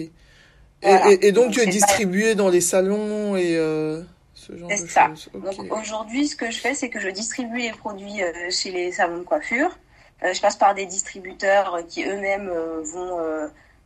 Et, 0.86 1.32
donc, 1.32 1.52
tu 1.52 1.62
es 1.62 1.66
distribué 1.68 2.36
dans 2.36 2.50
les 2.50 2.60
salons 2.60 3.38
et 3.38 3.56
euh, 3.56 4.02
ce 4.34 4.58
genre 4.58 4.70
de 4.70 4.76
ça. 4.76 5.08
choses. 5.10 5.30
Donc 5.34 5.72
aujourd'hui, 5.72 6.28
ce 6.28 6.36
que 6.36 6.52
je 6.52 6.58
fais, 6.58 6.74
c'est 6.74 6.90
que 6.90 7.00
je 7.00 7.08
distribue 7.08 7.60
les 7.60 7.72
produits 7.72 8.22
euh, 8.22 8.50
chez 8.50 8.72
les 8.72 8.92
salons 8.92 9.20
de 9.20 9.24
coiffure. 9.24 9.78
je 10.22 10.42
passe 10.42 10.58
par 10.58 10.76
des 10.76 10.86
distributeurs 10.86 11.80
qui 11.88 12.04
eux-mêmes 12.04 12.52
vont, 12.94 13.18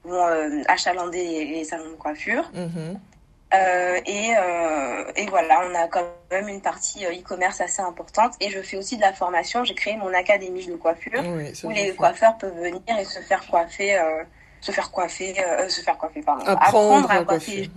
vont 0.05 0.25
achalander 0.67 1.46
les, 1.46 1.63
salons 1.65 1.91
de 1.91 1.96
coiffure. 1.96 2.50
Mm-hmm. 2.55 2.98
Euh, 3.54 4.00
et, 4.06 4.34
euh, 4.38 5.12
et, 5.16 5.25
voilà, 5.27 5.62
on 5.70 5.75
a 5.75 5.88
quand 5.88 6.04
même 6.32 6.50
une 6.50 6.62
partie 6.62 7.06
euh, 7.06 7.12
e-commerce 7.12 7.62
assez 7.62 7.82
importante. 7.82 8.34
Et 8.42 8.50
je 8.50 8.62
fais 8.62 8.75
aussi 8.75 8.98
de 8.98 9.01
la 9.01 9.13
formation. 9.13 9.63
J'ai 9.63 9.74
créé 9.74 9.96
mon 9.96 10.13
académie 10.13 10.66
de 10.66 10.75
coiffure 10.75 11.24
où 11.63 11.70
les 11.70 11.96
coiffeurs 11.96 12.38
peuvent 12.38 12.60
venir 12.60 12.82
et 13.00 13.06
se 13.06 13.20
faire 13.22 13.46
coiffer, 13.48 13.98
euh, 13.98 14.24
se 14.60 14.72
faire 14.72 14.92
coiffer, 14.92 15.36
se 15.70 15.82
faire 15.82 15.98
coiffer, 15.98 16.22
pardon, 16.22 16.46
apprendre, 16.46 17.10
à 17.10 17.24
coiffer. 17.24 17.70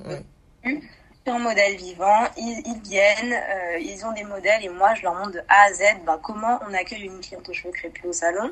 Ouais. 0.65 0.81
Sur 1.25 1.35
un 1.35 1.39
modèle 1.39 1.77
vivant, 1.77 2.25
ils, 2.37 2.62
ils 2.65 2.81
viennent, 2.81 3.41
ils 3.79 4.05
ont 4.07 4.12
des 4.12 4.25
modèles 4.25 4.65
et 4.65 4.71
moi 4.71 4.95
je 4.95 5.03
leur 5.03 5.15
montre 5.15 5.33
de 5.33 5.43
A 5.49 5.67
à 5.69 5.73
Z 5.73 5.83
bah, 6.07 6.19
comment 6.21 6.59
on 6.67 6.73
accueille 6.73 7.03
une 7.03 7.21
cliente 7.21 7.47
aux 7.47 7.53
cheveux 7.53 7.73
crépus 7.73 8.07
au 8.07 8.12
salon. 8.12 8.50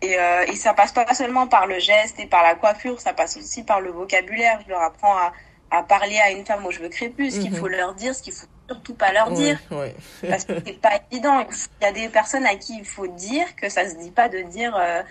Et, 0.00 0.16
et 0.48 0.56
ça 0.56 0.74
passe 0.74 0.92
pas 0.92 1.12
seulement 1.14 1.46
par 1.46 1.66
le 1.66 1.78
geste 1.78 2.18
et 2.18 2.26
par 2.26 2.42
la 2.42 2.54
coiffure, 2.54 3.00
ça 3.00 3.12
passe 3.12 3.36
aussi 3.36 3.62
par 3.62 3.80
le 3.80 3.90
vocabulaire. 3.90 4.58
Je 4.64 4.70
leur 4.70 4.80
apprends 4.80 5.16
à 5.16 5.32
à 5.70 5.82
parler 5.82 6.18
à 6.18 6.30
une 6.30 6.44
femme 6.44 6.64
aux 6.66 6.70
cheveux 6.70 6.88
crépus, 6.88 7.34
ce 7.34 7.40
qu'il 7.40 7.50
mhm. 7.50 7.56
faut 7.56 7.68
leur 7.68 7.94
dire, 7.94 8.14
ce 8.14 8.22
qu'il 8.22 8.32
faut 8.32 8.46
surtout 8.68 8.94
pas 8.94 9.12
leur 9.12 9.30
dire. 9.32 9.58
Parce 10.28 10.44
que 10.44 10.54
c'est 10.64 10.80
pas 10.80 11.00
évident. 11.10 11.46
Il 11.80 11.84
y 11.84 11.86
a 11.86 11.92
des 11.92 12.08
personnes 12.08 12.46
à 12.46 12.54
qui 12.56 12.78
il 12.78 12.84
faut 12.84 13.06
dire 13.06 13.44
que 13.56 13.68
ça 13.68 13.88
se 13.88 13.96
dit 13.96 14.10
pas 14.10 14.28
de 14.28 14.40
dire 14.42 14.74
euh, 14.76 15.02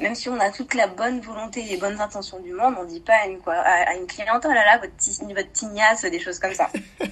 même 0.00 0.14
si 0.14 0.28
on 0.28 0.38
a 0.40 0.50
toute 0.50 0.74
la 0.74 0.86
bonne 0.86 1.20
volonté 1.20 1.60
et 1.60 1.70
les 1.70 1.76
bonnes 1.76 2.00
intentions 2.00 2.40
du 2.40 2.52
monde, 2.52 2.74
on 2.78 2.84
dit 2.84 3.00
pas 3.00 3.14
à 3.24 3.26
une, 3.26 3.38
quoi, 3.38 3.54
à, 3.54 3.94
une 3.94 4.06
cliente, 4.06 4.44
oh 4.44 4.48
là 4.48 4.64
là, 4.64 4.78
votre, 4.78 4.92
votre 5.34 5.52
tignasse, 5.52 6.04
des 6.04 6.20
choses 6.20 6.38
comme 6.38 6.54
ça. 6.54 6.68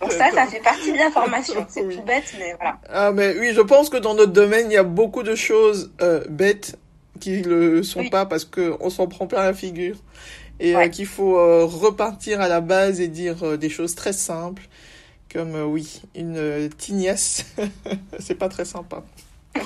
Donc 0.00 0.12
ça, 0.12 0.30
ça 0.30 0.46
fait 0.46 0.60
partie 0.60 0.92
de 0.92 0.98
la 0.98 1.10
formation. 1.12 1.66
C'est 1.68 1.88
tout 1.88 2.02
bête, 2.02 2.34
mais 2.38 2.54
voilà. 2.54 2.78
Ah, 2.88 3.10
mais 3.10 3.36
oui, 3.38 3.52
je 3.54 3.60
pense 3.60 3.88
que 3.88 3.96
dans 3.96 4.14
notre 4.14 4.32
domaine, 4.32 4.70
il 4.70 4.74
y 4.74 4.78
a 4.78 4.84
beaucoup 4.84 5.22
de 5.22 5.34
choses 5.34 5.92
euh, 6.02 6.22
bêtes 6.28 6.76
qui 7.20 7.42
le 7.42 7.82
sont 7.82 8.08
pas 8.08 8.26
parce 8.26 8.44
qu'on 8.44 8.90
s'en 8.90 9.06
prend 9.06 9.26
plein 9.26 9.42
la 9.42 9.54
figure. 9.54 9.96
Et 10.60 10.76
euh, 10.76 10.88
qu'il 10.88 11.06
faut 11.06 11.36
euh, 11.38 11.64
repartir 11.64 12.40
à 12.40 12.48
la 12.48 12.60
base 12.60 13.00
et 13.00 13.08
dire 13.08 13.58
des 13.58 13.70
choses 13.70 13.94
très 13.94 14.12
simples. 14.12 14.62
Comme, 15.32 15.56
oui, 15.56 16.02
une 16.14 16.70
tignasse, 16.78 17.44
c'est 18.20 18.36
pas 18.36 18.48
très 18.48 18.64
sympa. 18.64 19.02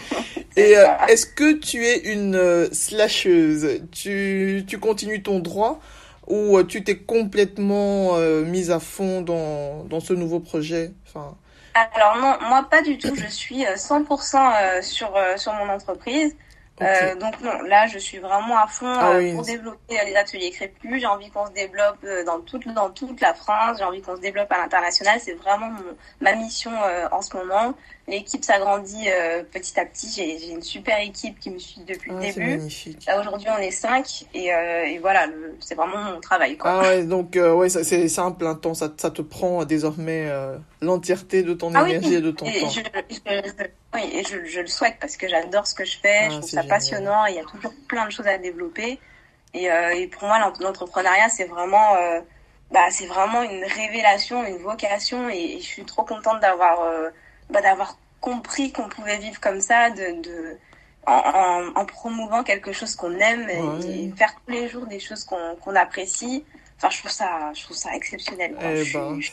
Et 0.57 0.75
est-ce 1.09 1.26
que 1.26 1.52
tu 1.52 1.85
es 1.85 2.12
une 2.12 2.68
slasheuse? 2.73 3.83
Tu, 3.92 4.64
tu 4.66 4.78
continues 4.78 5.23
ton 5.23 5.38
droit 5.38 5.80
ou 6.28 6.59
euh, 6.59 6.64
tu 6.64 6.85
t'es 6.85 6.97
complètement 6.97 8.16
euh, 8.16 8.42
mise 8.45 8.71
à 8.71 8.80
fond 8.80 9.23
dans, 9.23 9.85
dans 9.85 10.00
ce 10.00 10.12
nouveau 10.12 10.40
projet? 10.40 10.92
Enfin... 11.07 11.35
Alors 11.75 12.16
non, 12.16 12.49
moi 12.49 12.66
pas 12.71 12.83
du 12.83 12.99
tout. 12.99 13.14
Je 13.14 13.26
suis 13.26 13.64
100% 13.64 14.37
euh, 14.37 14.83
sur, 14.83 15.12
sur 15.37 15.52
mon 15.54 15.68
entreprise. 15.73 16.37
Donc 17.20 17.40
non, 17.40 17.62
là 17.62 17.87
je 17.87 17.99
suis 17.99 18.18
vraiment 18.18 18.58
à 18.58 18.66
fond 18.66 18.92
ah 18.99 19.18
pour 19.35 19.44
développer 19.44 19.99
les 20.06 20.16
ateliers 20.16 20.50
crépus. 20.50 21.00
J'ai 21.00 21.06
envie 21.06 21.30
qu'on 21.30 21.47
se 21.47 21.52
développe 21.52 22.04
dans 22.26 22.40
toute 22.40 22.66
dans 22.68 22.90
toute 22.90 23.20
la 23.20 23.35
France. 23.35 23.78
J'ai 23.78 23.85
envie 23.85 24.02
qu'on 24.02 24.16
se 24.16 24.20
développe 24.20 24.50
à 24.52 24.58
l'international. 24.58 25.18
C'est 25.20 25.35
vraiment 25.35 25.70
ma 26.20 26.35
mission 26.35 26.73
en 27.11 27.23
ce 27.23 27.37
moment. 27.37 27.75
L'équipe 28.08 28.42
s'agrandit 28.42 29.08
euh, 29.08 29.42
petit 29.42 29.78
à 29.78 29.85
petit. 29.85 30.11
J'ai 30.16 30.50
une 30.50 30.62
super 30.62 30.99
équipe 31.00 31.38
qui 31.38 31.50
me 31.50 31.58
suit 31.58 31.82
depuis 31.87 32.11
le 32.11 32.16
ah, 32.16 32.20
début. 32.20 32.61
Là 33.06 33.20
aujourd'hui, 33.20 33.49
on 33.54 33.61
est 33.61 33.70
cinq 33.70 34.25
et, 34.32 34.52
euh, 34.52 34.85
et 34.87 34.99
voilà, 34.99 35.26
c'est 35.61 35.75
vraiment 35.75 35.99
mon 35.99 36.20
travail. 36.20 36.56
Quoi. 36.56 36.70
Ah 36.70 36.80
ouais, 36.80 37.04
donc 37.04 37.37
euh, 37.37 37.52
ouais, 37.52 37.68
c'est 37.68 38.18
un 38.18 38.30
plein 38.30 38.54
temps. 38.54 38.73
Ça, 38.73 38.90
ça 38.97 39.11
te 39.11 39.20
prend 39.20 39.64
désormais 39.66 40.30
l'entièreté 40.80 41.42
de 41.42 41.52
ton 41.52 41.75
ah 41.75 41.87
énergie 41.87 42.14
et 42.14 42.20
de 42.23 42.30
ton 42.30 42.47
et 42.47 42.61
temps. 42.61 42.70
Je, 42.70 42.80
oui, 43.95 44.11
et 44.12 44.25
je, 44.25 44.45
je, 44.45 44.61
le 44.61 44.66
souhaite 44.66 44.97
parce 45.00 45.16
que 45.16 45.28
j'adore 45.28 45.66
ce 45.66 45.75
que 45.75 45.85
je 45.85 45.99
fais. 45.99 46.26
Ah, 46.26 46.28
je 46.30 46.37
trouve 46.38 46.50
ça 46.50 46.62
passionnant. 46.62 47.26
Il 47.26 47.37
y 47.37 47.38
a 47.38 47.45
toujours 47.45 47.73
plein 47.88 48.07
de 48.07 48.11
choses 48.11 48.26
à 48.26 48.38
développer. 48.38 48.99
Et, 49.54 49.64
et 49.64 50.07
pour 50.09 50.28
moi, 50.28 50.38
l'entrepreneuriat, 50.61 51.30
c'est 51.30 51.47
vraiment 51.47 51.97
bah, 52.71 52.90
c'est 52.90 53.07
vraiment 53.07 53.42
une 53.42 53.64
révélation, 53.64 54.45
une 54.45 54.59
vocation 54.59 55.30
et, 55.30 55.59
je 55.59 55.64
suis 55.64 55.85
trop 55.85 56.04
contente 56.04 56.40
d'avoir 56.40 56.80
bah, 57.49 57.62
d'avoir 57.62 57.97
compris 58.21 58.73
qu'on 58.73 58.88
pouvait 58.88 59.18
vivre 59.18 59.40
comme 59.40 59.61
ça, 59.61 59.90
de, 59.90 60.21
de 60.23 60.59
en, 61.07 61.73
en, 61.75 61.85
promouvant 61.87 62.42
quelque 62.45 62.73
chose 62.73 62.95
qu'on 62.95 63.18
aime 63.18 63.49
et, 63.49 64.12
faire 64.16 64.35
tous 64.35 64.52
les 64.52 64.68
jours 64.68 64.87
des 64.87 65.00
choses 65.00 65.25
qu'on 65.25 65.75
apprécie. 65.75 66.45
Enfin, 66.76 66.90
je 66.90 66.99
trouve 66.99 67.11
ça, 67.11 67.52
je 67.54 67.64
trouve 67.64 67.76
ça 67.76 67.95
exceptionnel. 67.95 68.57
Eh 68.61 68.85
je, 68.85 68.99
ben... 68.99 69.21
suis, 69.21 69.33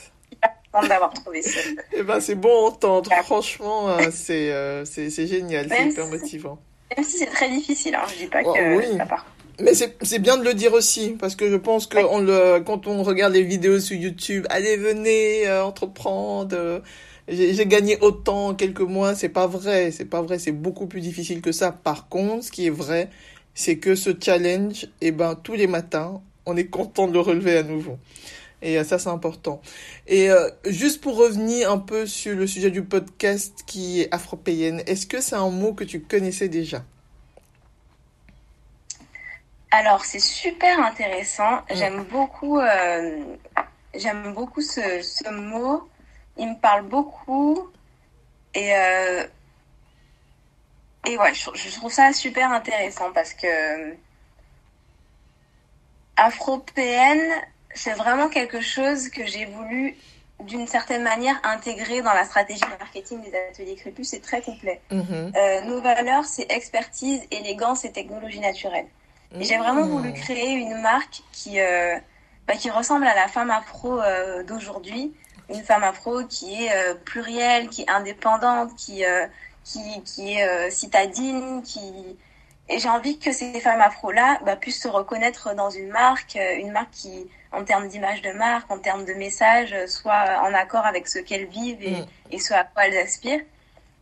contente 0.75 0.89
d'avoir 0.89 1.13
trouvé 1.13 1.41
ça. 1.41 1.59
Eh 1.93 2.03
ben, 2.03 2.19
c'est 2.19 2.35
bon 2.35 2.65
à 2.65 2.69
entendre. 2.69 3.11
Franchement, 3.23 3.89
euh, 3.89 4.09
c'est 4.11 4.51
euh, 4.51 4.85
c'est 4.85 5.27
génial, 5.27 5.67
c'est 5.69 5.89
hyper 5.89 6.07
motivant. 6.07 6.59
Même 6.95 7.05
si 7.05 7.17
c'est 7.17 7.25
très 7.27 7.49
difficile, 7.49 7.95
hein, 7.95 8.05
je 8.11 8.23
dis 8.23 8.27
pas 8.27 8.41
oh, 8.43 8.53
que 8.53 8.77
oui. 8.77 8.97
ça 8.97 9.05
part. 9.05 9.25
Mais 9.59 9.73
c'est 9.73 10.19
bien 10.19 10.37
de 10.37 10.43
le 10.43 10.53
dire 10.53 10.73
aussi, 10.73 11.15
parce 11.17 11.35
que 11.35 11.49
je 11.49 11.55
pense 11.55 11.87
que 11.87 11.97
on 11.97 12.19
le, 12.19 12.59
quand 12.59 12.87
on 12.87 13.03
regarde 13.03 13.33
les 13.33 13.43
vidéos 13.43 13.79
sur 13.79 13.95
YouTube, 13.95 14.45
allez, 14.49 14.75
venez, 14.75 15.47
euh, 15.47 15.63
entreprendre, 15.63 16.81
j'ai 17.29 17.65
gagné 17.65 17.97
autant 18.01 18.47
en 18.47 18.53
quelques 18.53 18.81
mois, 18.81 19.15
c'est 19.15 19.29
pas 19.29 19.47
vrai, 19.47 19.91
c'est 19.91 20.05
pas 20.05 20.21
vrai, 20.21 20.39
c'est 20.39 20.51
beaucoup 20.51 20.87
plus 20.87 20.99
difficile 20.99 21.41
que 21.41 21.53
ça. 21.53 21.71
Par 21.71 22.09
contre, 22.09 22.43
ce 22.43 22.51
qui 22.51 22.67
est 22.67 22.71
vrai, 22.71 23.09
c'est 23.53 23.77
que 23.77 23.95
ce 23.95 24.09
challenge, 24.21 24.87
eh 24.99 25.11
ben, 25.11 25.35
tous 25.35 25.53
les 25.53 25.67
matins, 25.67 26.21
on 26.45 26.57
est 26.57 26.67
content 26.67 27.07
de 27.07 27.13
le 27.13 27.21
relever 27.21 27.57
à 27.57 27.63
nouveau. 27.63 27.97
Et 28.61 28.77
euh, 28.79 28.83
ça, 28.83 28.99
c'est 28.99 29.09
important. 29.09 29.61
Et 30.07 30.29
euh, 30.29 30.49
juste 30.65 31.01
pour 31.01 31.17
revenir 31.17 31.71
un 31.71 31.77
peu 31.77 32.05
sur 32.05 32.35
le 32.35 32.47
sujet 32.47 32.71
du 32.71 32.83
podcast 32.83 33.63
qui 33.65 34.01
est 34.01 34.13
afropéenne, 34.13 34.81
est-ce 34.87 35.05
que 35.05 35.21
c'est 35.21 35.35
un 35.35 35.49
mot 35.49 35.73
que 35.73 35.83
tu 35.83 36.01
connaissais 36.01 36.49
déjà? 36.49 36.83
Alors, 39.71 40.05
c'est 40.05 40.19
super 40.19 40.79
intéressant. 40.79 41.61
J'aime 41.69 42.03
beaucoup, 42.05 42.59
euh, 42.59 43.23
j'aime 43.93 44.33
beaucoup 44.33 44.61
ce, 44.61 45.01
ce 45.01 45.29
mot 45.29 45.87
il 46.37 46.49
me 46.49 46.59
parle 46.59 46.87
beaucoup. 46.87 47.69
Et, 48.53 48.73
euh, 48.75 49.25
et 51.07 51.17
ouais, 51.17 51.33
je, 51.33 51.75
trouve 51.75 51.91
ça 51.91 52.13
super 52.13 52.51
intéressant 52.51 53.11
parce 53.13 53.33
que 53.33 53.95
afropéenne, 56.17 57.41
c'est 57.75 57.93
vraiment 57.93 58.29
quelque 58.29 58.61
chose 58.61 59.09
que 59.09 59.25
j'ai 59.25 59.45
voulu 59.45 59.95
d'une 60.41 60.67
certaine 60.67 61.03
manière 61.03 61.39
intégrer 61.43 62.01
dans 62.01 62.13
la 62.13 62.25
stratégie 62.25 62.61
marketing 62.79 63.21
des 63.21 63.37
ateliers 63.49 63.75
crépus. 63.75 64.09
C'est 64.09 64.21
très 64.21 64.41
complet. 64.41 64.81
Mhm. 64.91 65.31
Euh, 65.35 65.61
nos 65.61 65.81
valeurs, 65.81 66.25
c'est 66.25 66.51
expertise, 66.51 67.21
élégance 67.31 67.85
et 67.85 67.91
technologie 67.91 68.39
naturelle. 68.39 68.87
J'ai 69.39 69.57
vraiment 69.57 69.85
voulu 69.85 70.09
mhm. 70.09 70.15
créer 70.15 70.53
une 70.53 70.81
marque 70.81 71.21
qui, 71.31 71.59
euh, 71.59 71.97
bah, 72.47 72.55
qui 72.55 72.69
ressemble 72.69 73.05
à 73.05 73.15
la 73.15 73.27
femme 73.27 73.51
afro 73.51 73.99
d'aujourd'hui 74.47 75.13
une 75.49 75.63
femme 75.63 75.83
afro 75.83 76.23
qui 76.23 76.63
est 76.63 76.71
euh, 76.71 76.95
plurielle, 76.95 77.69
qui 77.69 77.83
est 77.83 77.89
indépendante, 77.89 78.75
qui 78.75 79.05
euh, 79.05 79.27
qui, 79.63 79.81
qui 80.03 80.33
est 80.33 80.47
euh, 80.47 80.69
citadine, 80.69 81.61
qui 81.63 82.17
et 82.67 82.79
j'ai 82.79 82.89
envie 82.89 83.19
que 83.19 83.31
ces 83.31 83.59
femmes 83.59 83.81
afro 83.81 84.11
là 84.11 84.39
bah, 84.45 84.55
puissent 84.55 84.81
se 84.81 84.87
reconnaître 84.87 85.53
dans 85.55 85.69
une 85.69 85.89
marque, 85.89 86.37
une 86.57 86.71
marque 86.71 86.91
qui 86.91 87.29
en 87.51 87.63
termes 87.63 87.87
d'image 87.87 88.21
de 88.21 88.31
marque, 88.31 88.69
en 88.71 88.79
termes 88.79 89.05
de 89.05 89.13
message, 89.13 89.75
soit 89.87 90.41
en 90.41 90.53
accord 90.53 90.85
avec 90.85 91.07
ce 91.07 91.19
qu'elles 91.19 91.45
vivent 91.45 91.81
et, 91.81 92.01
mm. 92.01 92.07
et 92.31 92.39
ce 92.39 92.53
à 92.53 92.63
quoi 92.63 92.87
elles 92.87 92.97
aspirent. 92.97 93.43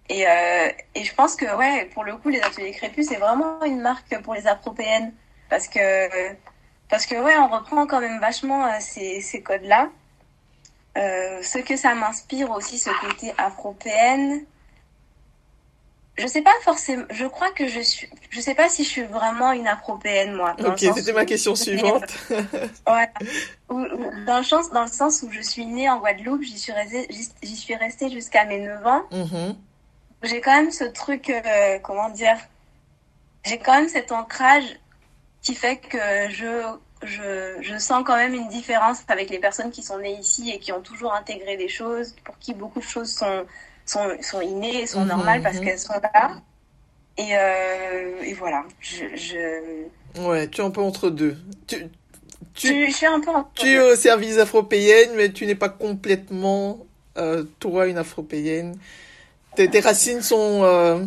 Et, 0.09 0.27
euh, 0.27 0.69
et 0.95 1.03
je 1.03 1.13
pense 1.15 1.35
que 1.35 1.55
ouais, 1.55 1.85
pour 1.93 2.03
le 2.03 2.17
coup, 2.17 2.29
les 2.29 2.41
ateliers 2.41 2.71
crépus, 2.71 3.07
c'est 3.07 3.17
vraiment 3.17 3.63
une 3.63 3.79
marque 3.79 4.21
pour 4.21 4.33
les 4.33 4.47
afropéennes 4.47 5.13
parce 5.49 5.67
que 5.67 6.33
parce 6.89 7.05
que 7.05 7.15
ouais, 7.15 7.37
on 7.37 7.47
reprend 7.47 7.87
quand 7.87 8.01
même 8.01 8.19
vachement 8.19 8.67
ces, 8.79 9.21
ces 9.21 9.41
codes 9.41 9.63
là. 9.63 9.89
Euh, 10.97 11.41
ce 11.41 11.57
que 11.57 11.75
ça 11.75 11.95
m'inspire 11.95 12.51
aussi, 12.51 12.77
ce 12.77 12.89
côté 13.01 13.33
afropéenne. 13.37 14.45
Je 16.15 16.27
sais 16.27 16.43
pas 16.43 16.53
forcément. 16.61 17.05
Je 17.09 17.25
crois 17.25 17.51
que 17.51 17.67
je 17.67 17.79
suis. 17.79 18.07
Je 18.29 18.39
sais 18.39 18.53
pas 18.53 18.69
si 18.69 18.83
je 18.83 18.89
suis 18.89 19.03
vraiment 19.03 19.51
une 19.51 19.67
afropéenne 19.67 20.33
moi. 20.33 20.55
Ok, 20.63 20.79
c'était 20.79 21.13
ma 21.13 21.25
question 21.25 21.55
suivante. 21.55 22.03
voilà. 22.85 23.09
Dans 23.69 24.37
le 24.37 24.43
sens, 24.43 24.69
dans 24.71 24.83
le 24.83 24.91
sens 24.91 25.23
où 25.23 25.31
je 25.31 25.41
suis 25.41 25.65
née 25.65 25.89
en 25.89 25.99
Guadeloupe, 25.99 26.43
j'y 26.43 26.59
suis 26.59 26.71
restée, 26.71 27.07
j'y 27.41 27.55
suis 27.55 27.75
restée 27.75 28.11
jusqu'à 28.11 28.45
mes 28.45 28.59
9 28.59 28.85
ans. 28.85 29.01
Mm-hmm. 29.11 29.55
J'ai 30.23 30.41
quand 30.41 30.55
même 30.55 30.71
ce 30.71 30.83
truc, 30.83 31.29
euh, 31.29 31.79
comment 31.79 32.09
dire, 32.09 32.37
j'ai 33.43 33.57
quand 33.57 33.73
même 33.73 33.89
cet 33.89 34.11
ancrage 34.11 34.79
qui 35.41 35.55
fait 35.55 35.77
que 35.77 35.97
je 36.29 36.63
je, 37.05 37.57
je, 37.61 37.77
sens 37.77 38.03
quand 38.05 38.15
même 38.15 38.33
une 38.33 38.47
différence 38.47 38.99
avec 39.09 39.29
les 39.29 39.39
personnes 39.39 39.71
qui 39.71 39.83
sont 39.83 39.97
nées 39.97 40.17
ici 40.17 40.51
et 40.51 40.59
qui 40.59 40.71
ont 40.71 40.81
toujours 40.81 41.13
intégré 41.13 41.57
des 41.57 41.67
choses, 41.67 42.15
pour 42.23 42.37
qui 42.39 42.53
beaucoup 42.53 42.79
de 42.79 42.85
choses 42.85 43.11
sont, 43.11 43.45
sont, 43.85 44.07
sont 44.21 44.41
innées, 44.41 44.87
sont 44.87 45.01
mhm, 45.01 45.07
normales 45.07 45.41
parce 45.41 45.57
mhm. 45.57 45.65
qu'elles 45.65 45.79
sont 45.79 45.93
là. 45.93 46.31
Et, 47.17 47.29
euh, 47.33 48.23
et 48.23 48.33
voilà, 48.33 48.63
je, 48.79 49.05
je, 49.15 49.85
Ouais, 50.19 50.47
tu 50.47 50.61
es 50.61 50.63
un 50.63 50.69
peu 50.69 50.81
entre 50.81 51.09
deux. 51.09 51.37
Tu, 51.67 51.87
tu, 52.53 52.87
je 52.87 52.95
suis 52.95 53.05
un 53.05 53.19
peu 53.19 53.31
entre 53.31 53.49
Tu 53.55 53.67
es 53.67 53.79
au 53.79 53.95
service 53.95 54.37
afropéenne, 54.37 55.11
mais 55.15 55.31
tu 55.31 55.45
n'es 55.45 55.55
pas 55.55 55.69
complètement, 55.69 56.85
euh, 57.17 57.43
toi, 57.59 57.87
une 57.87 57.97
afropéenne. 57.97 58.75
Tes, 59.55 59.69
tes 59.69 59.79
racines 59.79 60.21
sont... 60.21 60.61
Euh... 60.63 61.03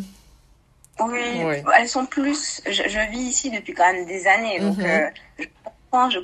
Oui, 0.99 1.63
elles 1.79 1.89
sont 1.89 2.07
plus. 2.07 2.63
Je, 2.65 2.73
je, 2.73 3.11
vis 3.11 3.19
ici 3.19 3.51
depuis 3.51 3.75
quand 3.75 3.93
même 3.93 4.07
des 4.07 4.27
années, 4.27 4.59
donc 4.61 4.79
mhm. 4.79 4.87
euh, 4.87 5.11
je 5.39 5.45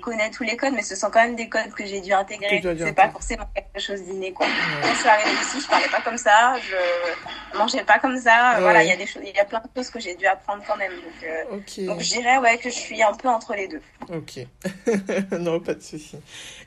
connais 0.00 0.31
tous 0.31 0.43
les 0.43 0.57
codes, 0.57 0.73
mais 0.75 0.83
ce 0.83 0.95
sont 0.95 1.11
quand 1.11 1.23
même 1.23 1.37
des 1.37 1.49
codes 1.49 1.73
que 1.76 1.85
j'ai 1.87 2.00
dû 2.00 2.12
intégrer. 2.12 2.61
C'est 2.79 2.93
pas 2.93 3.11
forcément 3.11 3.47
quelque 3.55 3.85
chose 3.85 4.02
d'inné, 4.02 4.33
quoi. 4.33 4.47
Quand 4.83 4.88
je 4.88 4.99
suis 4.99 5.09
arrivée 5.09 5.41
ici, 5.43 5.61
je 5.62 5.69
parlais 5.69 5.88
pas 5.88 6.00
comme 6.00 6.19
ça, 6.19 6.55
je 6.61 7.59
mangeais 7.59 7.85
pas 7.85 7.99
comme 7.99 8.19
ça. 8.19 8.57
Voilà, 8.61 8.83
il 8.83 8.88
y 8.88 8.93
a 8.93 8.97
des 8.97 9.07
choses, 9.07 9.23
il 9.25 9.35
y 9.35 9.41
a 9.41 9.45
plein 9.45 9.61
de 9.61 9.69
choses 9.76 9.91
que 9.91 10.00
j'ai 10.00 10.14
dû 10.14 10.26
apprendre 10.26 10.62
quand 10.67 10.76
même. 10.76 10.93
Donc, 10.93 11.62
euh, 11.79 11.87
donc 11.87 12.00
je 12.00 12.09
dirais, 12.11 12.38
ouais, 12.38 12.59
que 12.59 12.71
je 12.71 12.75
suis 12.75 13.02
un 13.02 13.14
peu 13.14 13.29
entre 13.29 13.55
les 13.55 13.69
deux. 13.69 13.81
Ok. 14.12 14.47
non, 15.38 15.61
pas 15.61 15.75
de 15.75 15.83
souci. 15.83 16.17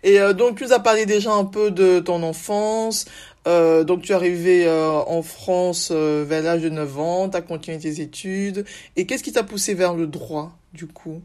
Et 0.04 0.20
euh, 0.20 0.34
donc, 0.34 0.58
tu 0.58 0.64
nous 0.64 0.74
as 0.74 0.80
parlé 0.80 1.06
déjà 1.06 1.32
un 1.32 1.46
peu 1.46 1.72
de 1.72 2.00
ton 2.00 2.24
enfance. 2.24 3.06
Euh, 3.48 3.84
donc 3.84 4.02
tu 4.02 4.12
es 4.12 4.16
arrivé 4.16 4.66
euh, 4.66 4.90
en 4.90 5.22
France 5.22 5.92
vers 5.92 6.42
l'âge 6.42 6.64
de 6.64 6.70
9 6.70 7.00
ans, 7.00 7.30
tu 7.30 7.38
as 7.38 7.42
continué 7.42 7.78
tes 7.78 8.02
études. 8.02 8.66
Et 8.96 9.06
qu'est-ce 9.06 9.24
qui 9.24 9.32
t'a 9.32 9.44
poussé 9.44 9.76
vers 9.76 9.94
le 9.94 10.08
droit, 10.08 10.58
du 10.74 10.88
coup? 10.88 11.22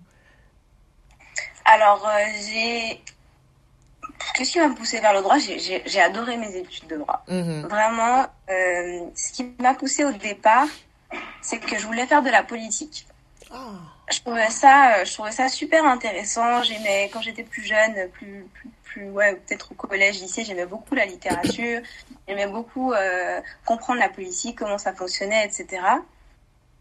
Alors, 1.64 2.06
euh, 2.06 2.24
j'ai. 2.46 3.02
Qu'est-ce 4.34 4.52
qui 4.52 4.60
m'a 4.60 4.74
poussé 4.74 5.00
vers 5.00 5.14
le 5.14 5.22
droit? 5.22 5.38
J'ai 5.38 6.00
adoré 6.00 6.36
mes 6.36 6.54
études 6.56 6.86
de 6.88 6.96
droit. 6.96 7.24
Mhm. 7.28 7.62
Vraiment, 7.62 8.26
euh, 8.50 9.06
ce 9.14 9.32
qui 9.32 9.54
m'a 9.58 9.74
poussé 9.74 10.04
au 10.04 10.12
départ, 10.12 10.66
c'est 11.40 11.58
que 11.58 11.78
je 11.78 11.86
voulais 11.86 12.06
faire 12.06 12.22
de 12.22 12.30
la 12.30 12.42
politique. 12.42 13.06
Ah. 13.50 13.56
Je 14.10 14.20
trouvais 14.20 14.50
ça, 14.50 15.04
je 15.04 15.12
trouvais 15.12 15.32
ça 15.32 15.48
super 15.48 15.84
intéressant. 15.84 16.62
J'aimais 16.62 17.10
quand 17.12 17.22
j'étais 17.22 17.44
plus 17.44 17.62
jeune, 17.62 18.08
plus, 18.12 18.46
plus, 18.52 18.70
plus 18.84 19.10
ouais, 19.10 19.36
peut-être 19.36 19.72
au 19.72 19.74
collège, 19.74 20.20
lycée, 20.20 20.44
j'aimais 20.44 20.66
beaucoup 20.66 20.94
la 20.94 21.06
littérature. 21.06 21.80
J'aimais 22.28 22.48
beaucoup 22.48 22.92
comprendre 23.64 24.00
la 24.00 24.08
politique, 24.08 24.58
comment 24.58 24.78
ça 24.78 24.92
fonctionnait, 24.92 25.46
etc. 25.46 25.80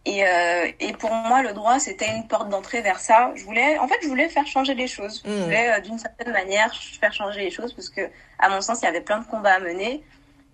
Et, 0.06 0.26
euh, 0.26 0.72
et 0.80 0.94
pour 0.94 1.12
moi, 1.12 1.42
le 1.42 1.54
droit, 1.54 1.80
c'était 1.80 2.10
une 2.16 2.28
porte 2.28 2.50
d'entrée 2.50 2.82
vers 2.82 3.00
ça. 3.00 3.32
Je 3.36 3.44
voulais, 3.44 3.78
en 3.80 3.88
fait, 3.88 3.98
je 4.02 4.08
voulais 4.08 4.30
faire 4.30 4.48
changer 4.48 4.74
les 4.74 4.88
choses. 4.88 5.22
Je 5.26 5.30
mmh. 5.30 5.44
voulais, 5.44 5.72
euh, 5.72 5.80
d'une 5.82 6.00
certaine 6.00 6.32
manière, 6.32 6.74
faire 6.74 7.14
changer 7.14 7.42
les 7.42 7.52
choses 7.52 7.74
parce 7.74 7.90
que, 7.90 8.02
à 8.40 8.50
mon 8.50 8.62
sens, 8.62 8.80
il 8.82 8.86
y 8.86 8.88
avait 8.88 9.02
plein 9.02 9.20
de 9.20 9.26
combats 9.26 9.56
à 9.56 9.60
mener. 9.60 10.04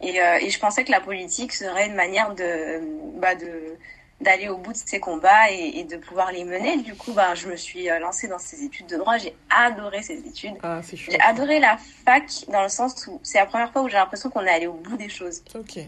Et, 0.02 0.20
euh, 0.20 0.40
et 0.42 0.50
je 0.50 0.60
pensais 0.60 0.84
que 0.84 0.92
la 0.92 1.00
politique 1.00 1.54
serait 1.54 1.88
une 1.88 1.96
manière 1.96 2.34
de, 2.34 2.82
bah, 3.20 3.36
de 3.36 3.78
d'aller 4.22 4.48
au 4.48 4.56
bout 4.56 4.72
de 4.72 4.78
ces 4.78 5.02
combats 5.02 5.52
et, 5.52 5.80
et, 5.80 5.84
de 5.84 5.98
pouvoir 5.98 6.32
les 6.32 6.46
mener. 6.46 6.78
Du 6.78 6.96
coup, 6.96 7.12
bah, 7.12 7.36
je 7.36 7.48
me 7.48 7.58
suis 7.58 7.88
lancée 8.00 8.30
dans 8.30 8.40
ces 8.40 8.64
études 8.64 8.88
de 8.88 8.96
droit. 8.96 9.18
J'ai 9.18 9.36
adoré 9.50 10.02
ces 10.04 10.20
études. 10.20 10.56
Ah, 10.64 10.80
j'ai 10.94 11.20
adoré 11.20 11.60
la 11.60 11.78
fac 12.06 12.24
dans 12.48 12.64
le 12.64 12.70
sens 12.70 13.08
où 13.08 13.20
c'est 13.24 13.40
la 13.40 13.46
première 13.46 13.74
fois 13.74 13.82
où 13.82 13.90
j'ai 13.90 13.98
l'impression 13.98 14.30
qu'on 14.30 14.46
est 14.46 14.50
allé 14.50 14.68
au 14.68 14.74
bout 14.74 14.96
des 14.96 15.10
choses. 15.10 15.44
Ok. 15.54 15.80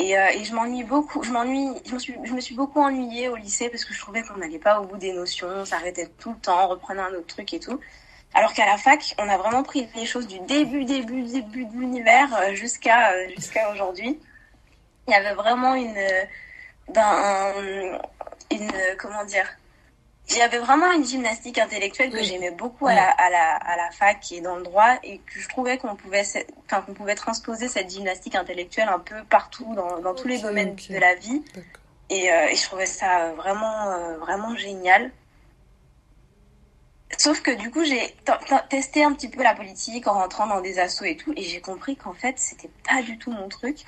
Et, 0.00 0.16
euh, 0.16 0.28
et 0.30 0.44
je 0.44 0.54
m'ennuie 0.54 0.84
beaucoup. 0.84 1.22
Je 1.22 1.30
m'ennuie. 1.30 1.68
Je 1.84 1.92
me 1.92 1.98
suis, 1.98 2.14
je 2.24 2.32
me 2.32 2.40
suis 2.40 2.54
beaucoup 2.54 2.80
ennuyée 2.80 3.28
au 3.28 3.36
lycée 3.36 3.68
parce 3.68 3.84
que 3.84 3.92
je 3.92 4.00
trouvais 4.00 4.22
qu'on 4.22 4.38
n'allait 4.38 4.58
pas 4.58 4.80
au 4.80 4.86
bout 4.86 4.96
des 4.96 5.12
notions, 5.12 5.46
on 5.48 5.64
s'arrêtait 5.66 6.08
tout 6.18 6.30
le 6.30 6.38
temps, 6.38 6.64
on 6.64 6.68
reprenait 6.68 7.02
un 7.02 7.12
autre 7.12 7.26
truc 7.26 7.52
et 7.52 7.60
tout. 7.60 7.78
Alors 8.32 8.54
qu'à 8.54 8.64
la 8.64 8.78
fac, 8.78 9.14
on 9.18 9.28
a 9.28 9.36
vraiment 9.36 9.62
pris 9.62 9.88
les 9.94 10.06
choses 10.06 10.26
du 10.26 10.38
début, 10.40 10.84
début, 10.84 11.22
début 11.24 11.66
de 11.66 11.72
l'univers 11.72 12.34
euh, 12.34 12.54
jusqu'à 12.54 13.12
euh, 13.12 13.28
jusqu'à 13.36 13.70
aujourd'hui. 13.72 14.18
Il 15.06 15.10
y 15.12 15.14
avait 15.14 15.34
vraiment 15.34 15.74
une, 15.74 15.98
une, 18.50 18.72
comment 18.98 19.24
dire, 19.24 19.46
il 20.30 20.38
y 20.38 20.42
avait 20.42 20.58
vraiment 20.58 20.90
une 20.92 21.04
gymnastique 21.04 21.58
intellectuelle 21.58 22.10
que 22.10 22.22
j'aimais 22.22 22.50
beaucoup 22.50 22.86
à, 22.86 22.94
la, 22.94 23.10
à, 23.10 23.30
la, 23.30 23.56
à 23.56 23.76
la 23.76 23.90
fac 23.90 24.30
et 24.32 24.40
dans 24.40 24.56
le 24.56 24.62
droit 24.62 24.94
et 25.02 25.18
que 25.18 25.40
je 25.40 25.48
trouvais 25.48 25.78
qu'on 25.78 25.96
pouvait, 25.96 26.22
enfin, 26.66 26.82
qu'on 26.82 26.94
pouvait 26.94 27.14
transposer 27.14 27.68
cette 27.68 27.90
gymnastique 27.90 28.34
intellectuelle 28.34 28.88
un 28.88 29.00
peu 29.00 29.16
partout 29.28 29.74
dans, 29.74 29.98
dans 29.98 30.14
tous 30.14 30.28
les 30.28 30.38
domaines 30.38 30.76
de 30.76 30.98
la 30.98 31.14
vie. 31.14 31.42
Et, 32.10 32.32
euh, 32.32 32.48
et, 32.48 32.56
je 32.56 32.62
trouvais 32.64 32.86
ça 32.86 33.32
vraiment, 33.32 33.90
euh, 33.90 34.18
vraiment 34.18 34.56
génial. 34.56 35.10
Sauf 37.18 37.42
que 37.42 37.50
du 37.50 37.70
coup, 37.70 37.84
j'ai 37.84 38.14
testé 38.68 39.02
un 39.04 39.12
petit 39.12 39.28
peu 39.28 39.42
la 39.42 39.54
politique 39.54 40.06
en 40.06 40.14
rentrant 40.14 40.46
dans 40.46 40.60
des 40.60 40.78
assos 40.78 41.04
et 41.04 41.16
tout, 41.16 41.32
et 41.36 41.42
j'ai 41.42 41.60
compris 41.60 41.96
qu'en 41.96 42.14
fait, 42.14 42.38
c'était 42.38 42.70
pas 42.88 43.02
du 43.02 43.18
tout 43.18 43.30
mon 43.32 43.48
truc 43.48 43.84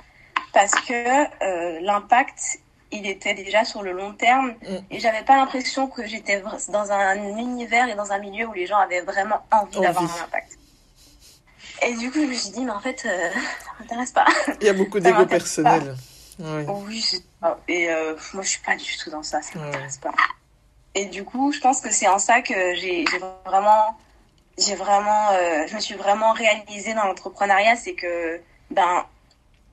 parce 0.52 0.72
que 0.72 0.92
euh, 0.92 1.80
l'impact 1.80 2.60
il 2.92 3.06
était 3.06 3.34
déjà 3.34 3.64
sur 3.64 3.82
le 3.82 3.92
long 3.92 4.12
terme 4.12 4.54
mm. 4.62 4.76
et 4.90 5.00
j'avais 5.00 5.22
pas 5.22 5.36
l'impression 5.36 5.88
que 5.88 6.06
j'étais 6.06 6.42
dans 6.68 6.92
un 6.92 7.14
univers 7.38 7.88
et 7.88 7.94
dans 7.94 8.12
un 8.12 8.18
milieu 8.18 8.46
où 8.46 8.52
les 8.52 8.66
gens 8.66 8.78
avaient 8.78 9.00
vraiment 9.00 9.44
envie, 9.50 9.80
d'avoir 9.80 10.04
un 10.04 10.24
impact. 10.24 10.58
Et 11.84 11.94
du 11.94 12.10
coup, 12.12 12.20
je 12.20 12.26
me 12.26 12.34
suis 12.34 12.50
dit, 12.50 12.64
mais 12.64 12.70
en 12.70 12.80
fait, 12.80 13.02
euh, 13.04 13.30
ça 13.64 13.70
m'intéresse 13.80 14.12
pas. 14.12 14.26
Il 14.60 14.66
y 14.66 14.70
a 14.70 14.74
beaucoup 14.74 15.00
d'ego 15.00 15.26
personnel. 15.26 15.96
Oui, 16.38 16.64
oui 16.68 17.24
et 17.68 17.90
euh, 17.90 18.14
moi, 18.34 18.42
je 18.42 18.48
suis 18.48 18.60
pas 18.60 18.76
du 18.76 18.96
tout 18.96 19.10
dans 19.10 19.22
ça, 19.22 19.42
ça 19.42 19.58
m'intéresse 19.58 19.98
pas. 19.98 20.12
Et 20.94 21.06
du 21.06 21.24
coup, 21.24 21.52
je 21.52 21.60
pense 21.60 21.80
que 21.80 21.90
c'est 21.90 22.08
en 22.08 22.18
ça 22.18 22.42
que 22.42 22.74
j'ai 22.74 23.04
vraiment, 23.44 23.98
j'ai 24.58 24.74
vraiment, 24.74 25.30
euh, 25.32 25.66
je 25.66 25.74
me 25.74 25.80
suis 25.80 25.94
vraiment 25.94 26.32
réalisée 26.32 26.94
dans 26.94 27.04
l'entrepreneuriat, 27.04 27.76
c'est 27.76 27.94
que, 27.94 28.40
ben, 28.70 29.04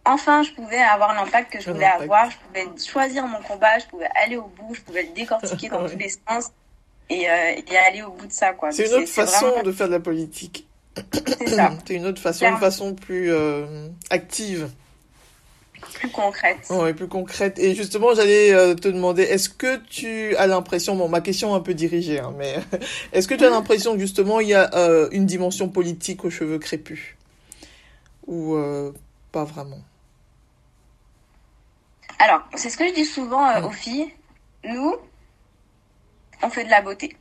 enfin, 0.09 0.43
je 0.43 0.51
pouvais 0.51 0.77
avoir 0.77 1.13
l'impact 1.13 1.53
que 1.53 1.61
je 1.61 1.71
voulais 1.71 1.85
avoir. 1.85 2.29
Je 2.31 2.37
pouvais 2.37 2.67
choisir 2.83 3.25
mon 3.27 3.41
combat, 3.41 3.79
je 3.79 3.85
pouvais 3.85 4.09
aller 4.23 4.37
au 4.37 4.47
bout, 4.47 4.73
je 4.73 4.81
pouvais 4.81 5.03
le 5.03 5.09
décortiquer 5.09 5.69
dans 5.69 5.87
tous 5.87 5.97
les 5.97 6.09
sens 6.09 6.51
et, 7.09 7.29
euh, 7.29 7.61
et, 7.67 7.77
aller 7.77 8.01
au 8.01 8.11
bout 8.11 8.27
de 8.27 8.31
ça. 8.31 8.53
C'est 8.71 8.87
une 8.87 8.93
autre 8.93 9.09
façon 9.09 9.63
de 9.63 9.71
faire 9.71 9.87
de 9.87 9.93
la 9.93 9.99
politique. 9.99 10.67
C'est 11.13 11.49
ça. 11.49 11.71
C'est 11.87 11.95
une 11.95 12.05
autre 12.05 12.21
façon, 12.21 12.45
une 12.45 12.57
façon 12.57 12.95
plus 12.95 13.31
euh, 13.31 13.87
active. 14.09 14.69
Plus 15.93 16.09
concrète. 16.09 16.67
Oui, 16.69 16.93
plus 16.93 17.07
concrète. 17.07 17.57
Et 17.57 17.73
justement, 17.73 18.13
j'allais 18.13 18.53
euh, 18.53 18.75
te 18.75 18.89
demander, 18.89 19.23
est-ce 19.23 19.49
que 19.49 19.77
tu 19.77 20.35
as 20.35 20.45
l'impression, 20.45 20.95
bon, 20.95 21.07
ma 21.07 21.21
question 21.21 21.53
est 21.53 21.57
un 21.57 21.61
peu 21.61 21.73
dirigée, 21.73 22.19
hein, 22.19 22.33
mais 22.37 22.55
est-ce 23.13 23.27
que 23.27 23.35
tu 23.35 23.45
as 23.45 23.49
l'impression 23.49 23.93
que 23.93 23.99
justement, 23.99 24.39
il 24.39 24.49
y 24.49 24.55
a 24.55 24.69
une 25.11 25.25
dimension 25.25 25.69
politique 25.69 26.25
aux 26.25 26.29
cheveux 26.29 26.59
crépus? 26.59 27.15
Ou 28.27 28.57
pas 29.31 29.45
vraiment? 29.45 29.79
Alors, 32.19 32.41
c'est 32.55 32.69
ce 32.69 32.77
que 32.77 32.87
je 32.87 32.93
dis 32.93 33.05
souvent 33.05 33.49
euh, 33.49 33.61
aux 33.61 33.71
filles. 33.71 34.13
Nous, 34.65 34.95
on 36.43 36.49
fait 36.49 36.65
de 36.65 36.69
la 36.69 36.81
beauté. 36.81 37.15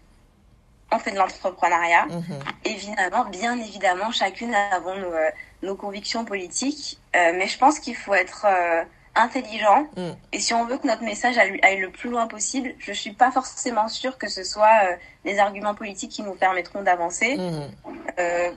On 0.90 0.98
fait 0.98 1.12
de 1.12 1.16
l'entrepreneuriat. 1.16 2.06
Mhm. 2.06 2.38
Évidemment, 2.64 3.24
bien 3.26 3.56
évidemment, 3.58 4.10
chacune 4.10 4.54
avons 4.54 4.96
nos, 4.96 5.12
euh, 5.12 5.30
nos 5.62 5.76
convictions 5.76 6.24
politiques. 6.24 6.98
Euh, 7.14 7.32
mais 7.34 7.46
je 7.46 7.58
pense 7.58 7.78
qu'il 7.78 7.94
faut 7.94 8.14
être 8.14 8.46
intelligent. 9.14 9.86
Mm. 9.96 10.10
Et 10.32 10.38
si 10.38 10.54
on 10.54 10.64
veut 10.64 10.78
que 10.78 10.86
notre 10.86 11.02
message 11.02 11.38
aille 11.38 11.78
le 11.78 11.90
plus 11.90 12.10
loin 12.10 12.26
possible, 12.26 12.74
je 12.78 12.92
suis 12.92 13.12
pas 13.12 13.30
forcément 13.30 13.88
sûre 13.88 14.16
que 14.16 14.28
ce 14.28 14.44
soit 14.44 14.96
les 15.24 15.38
arguments 15.38 15.74
politiques 15.74 16.12
qui 16.12 16.22
nous 16.22 16.34
permettront 16.34 16.82
d'avancer. 16.82 17.36
Mhm. 17.36 18.54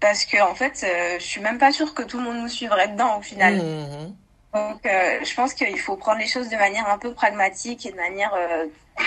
parce 0.00 0.26
que 0.26 0.40
en 0.42 0.54
fait, 0.54 0.86
je 1.18 1.24
suis 1.24 1.40
même 1.40 1.58
pas 1.58 1.72
sûre 1.72 1.94
que 1.94 2.02
tout 2.02 2.18
le 2.18 2.24
monde 2.24 2.38
nous 2.38 2.48
suivrait 2.48 2.88
dedans 2.88 3.18
au 3.18 3.22
final. 3.22 3.56
Mhm. 3.56 4.14
Donc, 4.54 4.86
euh, 4.86 5.18
je 5.24 5.34
pense 5.34 5.52
qu'il 5.52 5.78
faut 5.80 5.96
prendre 5.96 6.20
les 6.20 6.28
choses 6.28 6.48
de 6.48 6.54
manière 6.54 6.88
un 6.88 6.96
peu 6.96 7.12
pragmatique 7.12 7.86
et 7.86 7.90
de 7.90 7.96
manière 7.96 8.32
euh, 8.34 8.66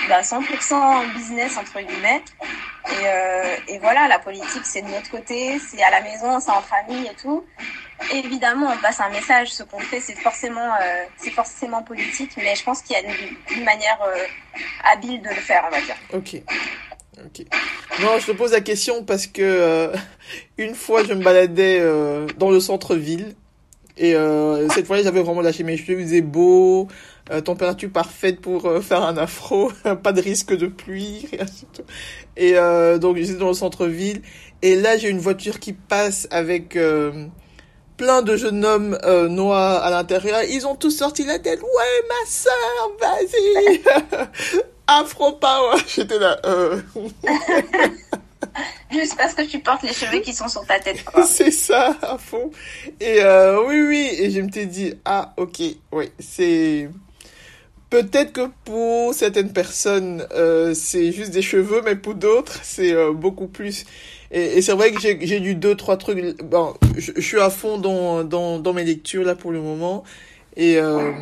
bah, 0.10 0.22
100% 0.22 1.14
business, 1.14 1.58
entre 1.58 1.80
guillemets. 1.80 2.22
Et, 2.90 3.06
euh, 3.06 3.56
et 3.70 3.80
voilà, 3.80 4.10
la 4.10 4.20
politique, 4.20 4.66
c'est 4.66 4.82
de 4.82 4.90
notre 4.90 5.10
côté, 5.10 5.58
c'est 5.60 5.82
à 5.82 5.90
la 5.90 6.02
maison, 6.02 6.42
c'est 6.42 6.52
en 6.52 6.62
famille 6.62 7.08
et 7.08 7.16
tout. 7.16 7.46
évidemment, 8.14 8.74
on 8.74 8.82
passe 8.82 9.00
un 9.00 9.10
message. 9.10 9.54
Ce 9.54 9.64
qu'on 9.64 9.80
fait, 9.80 10.02
c'est 10.02 10.16
forcément, 10.16 10.74
euh, 10.82 11.04
c'est 11.16 11.32
forcément 11.32 11.82
politique, 11.82 12.32
mais 12.36 12.54
je 12.54 12.64
pense 12.66 12.82
qu'il 12.82 12.98
y 12.98 13.00
a 13.00 13.04
une, 13.04 13.58
une 13.58 13.64
manière 13.64 14.00
habile 14.84 15.22
de 15.22 15.30
le 15.30 15.36
faire, 15.36 15.64
on 15.66 15.72
va 15.72 15.80
dire. 15.80 15.96
Ok. 16.14 16.42
Ok. 17.26 17.46
Non, 18.02 18.20
je 18.20 18.28
te 18.28 18.32
pose 18.34 18.52
la 18.52 18.62
question 18.62 19.06
parce 19.06 19.28
que 19.28 19.94
une 20.58 20.76
fois, 20.76 21.06
je 21.06 21.14
me 21.14 21.24
baladais 21.24 21.82
dans 22.36 22.52
le 22.52 22.60
centre-ville 22.60 23.34
et 23.98 24.16
euh, 24.16 24.68
cette 24.70 24.86
fois-là, 24.86 25.04
j'avais 25.04 25.22
vraiment 25.22 25.42
lâché 25.42 25.64
mes 25.64 25.76
cheveux, 25.76 26.00
il 26.00 26.06
faisait 26.06 26.22
beau, 26.22 26.88
euh, 27.32 27.42
température 27.42 27.90
parfaite 27.92 28.40
pour 28.40 28.66
euh, 28.66 28.80
faire 28.80 29.04
un 29.04 29.18
afro, 29.18 29.72
pas 30.04 30.14
de 30.14 30.22
risque 30.22 30.56
de 30.56 30.68
pluie, 30.68 31.28
rien 31.32 31.46
du 31.46 31.66
tout. 31.74 31.84
Et 32.36 32.54
euh, 32.56 33.00
donc 33.00 33.18
j'étais 33.18 33.40
dans 33.40 33.48
le 33.48 33.54
centre-ville, 33.54 34.22
et 34.62 34.76
là 34.76 34.98
j'ai 34.98 35.10
une 35.10 35.20
voiture 35.20 35.60
qui 35.60 35.74
passe 35.74 36.28
avec 36.30 36.76
euh, 36.76 37.26
plein 37.98 38.22
de 38.22 38.38
jeunes 38.38 38.64
hommes 38.64 38.98
noirs 39.30 39.84
à 39.84 39.90
l'intérieur. 39.90 40.44
Ils 40.44 40.68
ont 40.68 40.76
tous 40.76 40.92
sorti 40.92 41.26
la 41.26 41.40
tête, 41.40 41.62
ouais 41.62 42.08
ma 42.08 42.30
soeur, 42.30 42.92
vas-y, 43.02 43.82
afro 44.88 45.34
power. 45.34 45.78
J'étais 45.88 46.20
là. 46.20 46.40
Juste 48.92 49.16
parce 49.18 49.34
que 49.34 49.44
tu 49.44 49.60
portes 49.60 49.84
les 49.84 49.94
cheveux 49.94 50.20
qui 50.20 50.34
sont 50.34 50.48
sur 50.48 50.66
ta 50.66 50.80
tête. 50.80 51.04
c'est 51.26 51.52
ça, 51.52 51.96
à 52.02 52.18
fond. 52.18 52.52
Et 53.00 53.22
euh, 53.22 53.66
oui, 53.68 53.82
oui, 53.82 54.10
et 54.20 54.32
je 54.32 54.42
me 54.42 54.50
t'ai 54.50 54.66
dit, 54.66 54.94
ah, 55.06 55.34
ok, 55.38 55.62
oui, 55.92 56.12
c'est... 56.20 56.90
Peut-être 57.90 58.34
que 58.34 58.50
pour 58.66 59.14
certaines 59.14 59.54
personnes, 59.54 60.28
euh, 60.34 60.74
c'est 60.74 61.14
juste 61.14 61.32
des 61.32 61.42
cheveux, 61.42 61.82
mais 61.86 61.96
pour 61.96 62.16
d'autres, 62.16 62.60
c'est 62.62 62.92
euh, 62.92 63.14
beaucoup 63.14 63.48
plus. 63.48 63.86
Et, 64.30 64.58
et 64.58 64.62
c'est 64.62 64.74
vrai 64.74 64.92
que 64.92 65.00
j'ai 65.00 65.42
eu 65.42 65.56
deux, 65.56 65.74
trois 65.76 65.96
trucs. 65.96 66.44
Bon, 66.44 66.74
je, 66.98 67.14
je, 67.16 67.22
suis 67.22 67.40
à 67.40 67.50
fond 67.50 67.78
dans, 67.78 68.26
dans, 68.26 68.60
dans 68.60 68.74
mes 68.74 68.84
lectures 68.84 69.24
là 69.24 69.36
pour 69.36 69.54
le 69.54 69.62
moment. 69.62 70.04
Et 70.58 70.78
euh, 70.80 71.14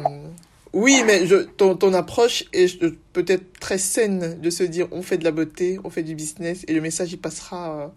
oui, 0.76 1.04
mais 1.06 1.26
je, 1.26 1.38
ton, 1.38 1.78
ton 1.78 1.94
approche 1.94 2.44
est 2.52 2.86
peut-être 3.14 3.60
très 3.62 3.78
saine 3.78 4.42
de 4.42 4.50
se 4.50 4.62
dire 4.62 4.90
on 4.92 5.02
fait 5.02 5.18
de 5.18 5.24
la 5.24 5.32
beauté, 5.32 5.80
on 5.86 5.90
fait 5.90 6.04
du 6.04 6.16
business 6.16 6.66
et 6.68 6.74
le 6.74 6.82
message 6.82 7.14
il 7.14 7.18
passera, 7.18 7.80
euh, 7.80 7.88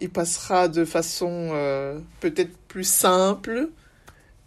il 0.00 0.10
passera 0.10 0.66
de 0.66 0.84
façon 0.84 1.50
euh, 1.52 2.00
peut-être 2.18 2.50
plus 2.66 2.82
simple. 2.82 3.68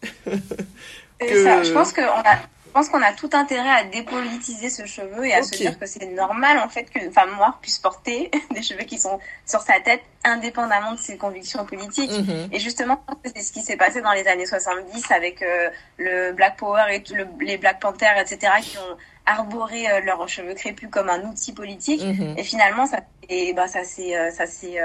que... 0.26 1.44
ça, 1.44 1.64
je 1.64 1.72
pense 1.72 1.94
qu'on 1.94 2.02
a, 2.02 2.36
je 2.36 2.55
pense 2.76 2.90
qu'on 2.90 3.02
a 3.02 3.14
tout 3.14 3.30
intérêt 3.32 3.70
à 3.70 3.84
dépolitiser 3.86 4.70
ce 4.70 4.86
cheveu 4.86 5.26
et 5.26 5.34
à 5.34 5.42
se 5.44 5.52
dire 5.52 5.80
que 5.80 5.86
c'est 5.86 6.06
normal 6.08 6.60
en 6.60 6.68
fait 6.68 6.84
qu'une 6.84 7.10
femme 7.10 7.34
noire 7.38 7.58
puisse 7.62 7.80
porter 7.80 8.30
des 8.54 8.62
cheveux 8.62 8.84
qui 8.84 9.00
sont 9.00 9.18
sur 9.46 9.62
sa 9.62 9.80
tête 9.80 10.02
indépendamment 10.26 10.92
de 10.92 10.98
ses 10.98 11.16
convictions 11.16 11.64
politiques. 11.66 12.12
Mm-hmm. 12.12 12.50
Et 12.52 12.60
justement, 12.60 13.02
c'est 13.24 13.42
ce 13.42 13.54
qui 13.54 13.62
s'est 13.62 13.78
passé 13.78 14.02
dans 14.02 14.12
les 14.12 14.28
années 14.28 14.46
70 14.46 15.10
avec 15.12 15.42
euh, 15.42 15.70
le 15.98 16.34
Black 16.34 16.58
Power 16.58 16.84
et 16.92 17.02
le, 17.14 17.26
les 17.40 17.58
Black 17.58 17.80
Panthers, 17.80 18.18
etc., 18.20 18.52
qui 18.62 18.78
ont 18.78 18.98
arboré 19.26 19.90
euh, 19.90 20.02
leurs 20.02 20.28
cheveux 20.28 20.54
crépus 20.54 20.90
comme 20.92 21.10
un 21.10 21.24
outil 21.30 21.54
politique. 21.54 22.02
Mm-hmm. 22.02 22.38
Et 22.38 22.44
finalement, 22.44 22.88
ça, 22.88 23.00
et, 23.30 23.54
bah, 23.54 23.70
ça, 23.70 23.86
c'est, 23.86 24.18
euh, 24.18 24.32
ça, 24.32 24.48
c'est, 24.48 24.78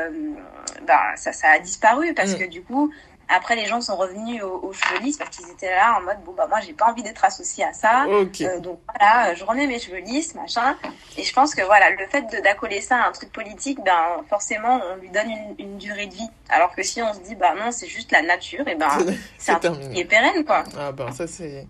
bah, 0.86 1.16
ça, 1.16 1.32
ça 1.32 1.48
a 1.48 1.58
disparu 1.58 2.14
parce 2.14 2.34
mm. 2.34 2.38
que 2.38 2.44
du 2.44 2.62
coup, 2.62 2.92
Après, 3.30 3.54
les 3.54 3.66
gens 3.66 3.80
sont 3.80 3.96
revenus 3.96 4.42
au, 4.42 4.60
au 4.62 4.72
cheveux 4.72 4.98
lisses 5.00 5.16
parce 5.16 5.36
qu'ils 5.36 5.48
étaient 5.50 5.70
là 5.70 5.96
en 5.98 6.02
mode 6.02 6.18
bon 6.24 6.32
bah 6.32 6.46
moi 6.48 6.60
j'ai 6.60 6.72
pas 6.72 6.86
envie 6.86 7.02
d'être 7.02 7.24
associé 7.24 7.64
à 7.64 7.72
ça. 7.72 8.06
Euh, 8.06 8.60
donc 8.60 8.80
voilà, 8.88 9.34
je 9.34 9.44
remets 9.44 9.66
mes 9.66 9.78
cheveux 9.78 10.00
lisses, 10.00 10.34
machin. 10.34 10.76
Et 11.16 11.22
je 11.22 11.32
pense 11.32 11.54
que 11.54 11.62
voilà, 11.62 11.90
le 11.90 12.06
fait 12.08 12.24
d'accoler 12.42 12.80
ça 12.80 12.96
à 12.96 13.08
un 13.08 13.12
truc 13.12 13.32
politique, 13.32 13.78
ben 13.84 14.22
forcément 14.28 14.80
on 14.92 14.96
lui 14.96 15.10
donne 15.10 15.30
une, 15.30 15.54
une, 15.58 15.78
durée 15.78 16.06
de 16.06 16.14
vie. 16.14 16.28
Alors 16.48 16.74
que 16.74 16.82
si 16.82 17.00
on 17.02 17.14
se 17.14 17.20
dit 17.20 17.36
bah 17.36 17.54
non 17.56 17.70
c'est 17.70 17.86
juste 17.86 18.10
la 18.10 18.22
nature, 18.22 18.66
et 18.66 18.74
ben 18.74 18.88
c'est 19.38 19.52
un 19.52 19.60
truc 19.60 19.80
qui 19.92 20.00
est 20.00 20.04
pérenne 20.04 20.44
quoi. 20.44 20.64
Ah 20.78 20.92
ben 20.92 21.12
ça 21.12 21.26
c'est 21.26 21.66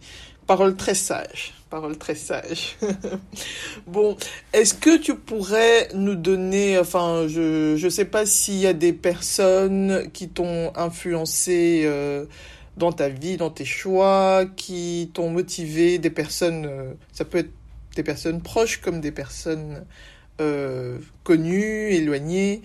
parole 0.46 0.76
très 0.76 0.94
sage. 0.94 1.54
Parole 1.70 1.96
très 1.96 2.16
sage. 2.16 2.76
bon, 3.86 4.16
est-ce 4.52 4.74
que 4.74 4.98
tu 4.98 5.14
pourrais 5.14 5.88
nous 5.94 6.16
donner, 6.16 6.76
enfin, 6.76 7.28
je 7.28 7.82
ne 7.82 7.88
sais 7.88 8.06
pas 8.06 8.26
s'il 8.26 8.56
y 8.56 8.66
a 8.66 8.72
des 8.72 8.92
personnes 8.92 10.10
qui 10.12 10.28
t'ont 10.28 10.72
influencé 10.74 11.82
euh, 11.84 12.26
dans 12.76 12.90
ta 12.90 13.08
vie, 13.08 13.36
dans 13.36 13.50
tes 13.50 13.64
choix, 13.64 14.46
qui 14.56 15.12
t'ont 15.14 15.30
motivé, 15.30 15.98
des 15.98 16.10
personnes, 16.10 16.66
euh, 16.66 16.92
ça 17.12 17.24
peut 17.24 17.38
être 17.38 17.52
des 17.94 18.02
personnes 18.02 18.42
proches 18.42 18.80
comme 18.80 19.00
des 19.00 19.12
personnes 19.12 19.84
euh, 20.40 20.98
connues, 21.22 21.92
éloignées. 21.92 22.62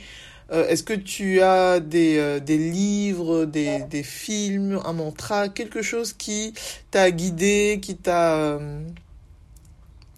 Euh, 0.51 0.67
est-ce 0.67 0.83
que 0.83 0.93
tu 0.93 1.41
as 1.41 1.79
des, 1.79 2.17
euh, 2.19 2.39
des 2.39 2.57
livres, 2.57 3.45
des, 3.45 3.79
des, 3.89 4.03
films, 4.03 4.79
un 4.85 4.93
mantra, 4.93 5.49
quelque 5.49 5.81
chose 5.81 6.13
qui 6.13 6.53
t'a 6.91 7.09
guidé, 7.09 7.79
qui 7.81 7.97
t'a 7.97 8.35
euh, 8.35 8.83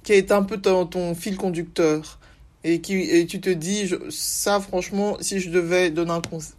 qui 0.04 0.12
a 0.12 0.16
été 0.16 0.34
un 0.34 0.44
peu 0.44 0.58
ton, 0.58 0.86
ton 0.86 1.16
fil 1.16 1.38
conducteur 1.38 2.20
et 2.63 2.82
qui 2.82 2.96
et 2.96 3.26
tu 3.26 3.40
te 3.40 3.50
dis 3.50 3.94
ça 4.10 4.60
franchement 4.60 5.18
si 5.22 5.40
je 5.40 5.50
devais 5.50 5.90
donner 5.92 6.12
un 6.12 6.22
conseil 6.22 6.54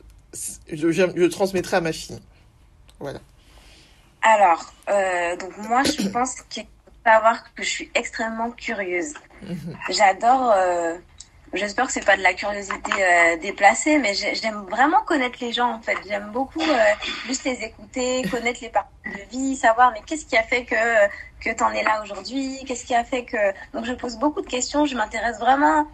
je, 0.70 0.90
je, 0.90 1.02
je 1.16 1.24
transmettrais 1.24 1.78
à 1.78 1.81
ma 1.81 1.92
fille. 1.92 2.20
Voilà. 3.00 3.20
Alors 4.22 4.72
donc 5.40 5.57
moi 5.68 5.83
je 5.85 6.09
pense 6.09 6.40
qu'il 6.48 6.64
faut 6.64 6.92
savoir 7.04 7.42
que 7.54 7.62
je 7.62 7.68
suis 7.68 7.90
extrêmement 7.94 8.50
curieuse. 8.50 9.12
Mhm. 9.42 9.76
J'adore 9.90 10.54
J'espère 11.54 11.87
que 11.87 11.92
c'est 11.92 12.04
pas 12.04 12.16
de 12.16 12.22
la 12.22 12.34
curiosité 12.34 12.92
euh, 12.98 13.37
déplacée, 13.38 13.98
mais 13.98 14.12
j'aime 14.14 14.66
vraiment 14.68 15.00
connaître 15.06 15.38
les 15.40 15.52
gens 15.52 15.72
en 15.72 15.80
fait. 15.80 15.96
J'aime 16.06 16.30
beaucoup 16.30 16.61
euh, 16.61 16.94
juste 17.26 17.44
les 17.44 17.62
écouter, 17.62 18.22
connaître 18.30 18.61
les 18.62 18.68
parcours 18.68 18.92
de 19.06 19.30
vie, 19.30 19.56
savoir 19.56 19.92
mais 19.92 20.00
qu'est-ce 20.04 20.26
qui 20.26 20.37
a 20.37 20.42
fait 20.42 20.64
que 20.64 20.74
que 21.40 21.50
t'en 21.54 21.70
es 21.70 21.82
là 21.82 22.02
aujourd'hui, 22.02 22.64
qu'est-ce 22.66 22.84
qui 22.84 22.94
a 22.94 23.04
fait 23.04 23.24
que 23.24 23.37
donc 23.72 23.84
je 23.84 23.92
pose 23.94 24.16
beaucoup 24.18 24.42
de 24.42 24.46
questions. 24.46 24.84
Je 24.84 24.94
m'intéresse 24.94 25.38
vraiment 25.38 25.87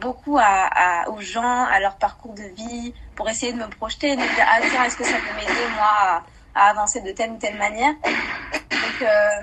beaucoup 0.00 0.38
à, 0.38 0.42
à, 0.44 1.08
aux 1.08 1.20
gens, 1.20 1.64
à 1.64 1.80
leur 1.80 1.96
parcours 1.96 2.34
de 2.34 2.44
vie, 2.54 2.94
pour 3.16 3.28
essayer 3.28 3.52
de 3.52 3.58
me 3.58 3.66
projeter, 3.66 4.14
de 4.14 4.20
me 4.20 4.34
dire 4.34 4.46
ah 4.48 4.60
tiens 4.70 4.84
est-ce 4.84 4.96
que 4.96 5.04
ça 5.04 5.16
peut 5.16 5.34
m'aider 5.36 5.68
moi 5.74 5.90
à, 5.90 6.22
à, 6.54 6.70
avancer 6.70 7.00
de 7.00 7.10
telle 7.10 7.30
ou 7.32 7.36
telle 7.38 7.56
manière? 7.56 7.94
Donc 8.02 9.02
euh, 9.02 9.40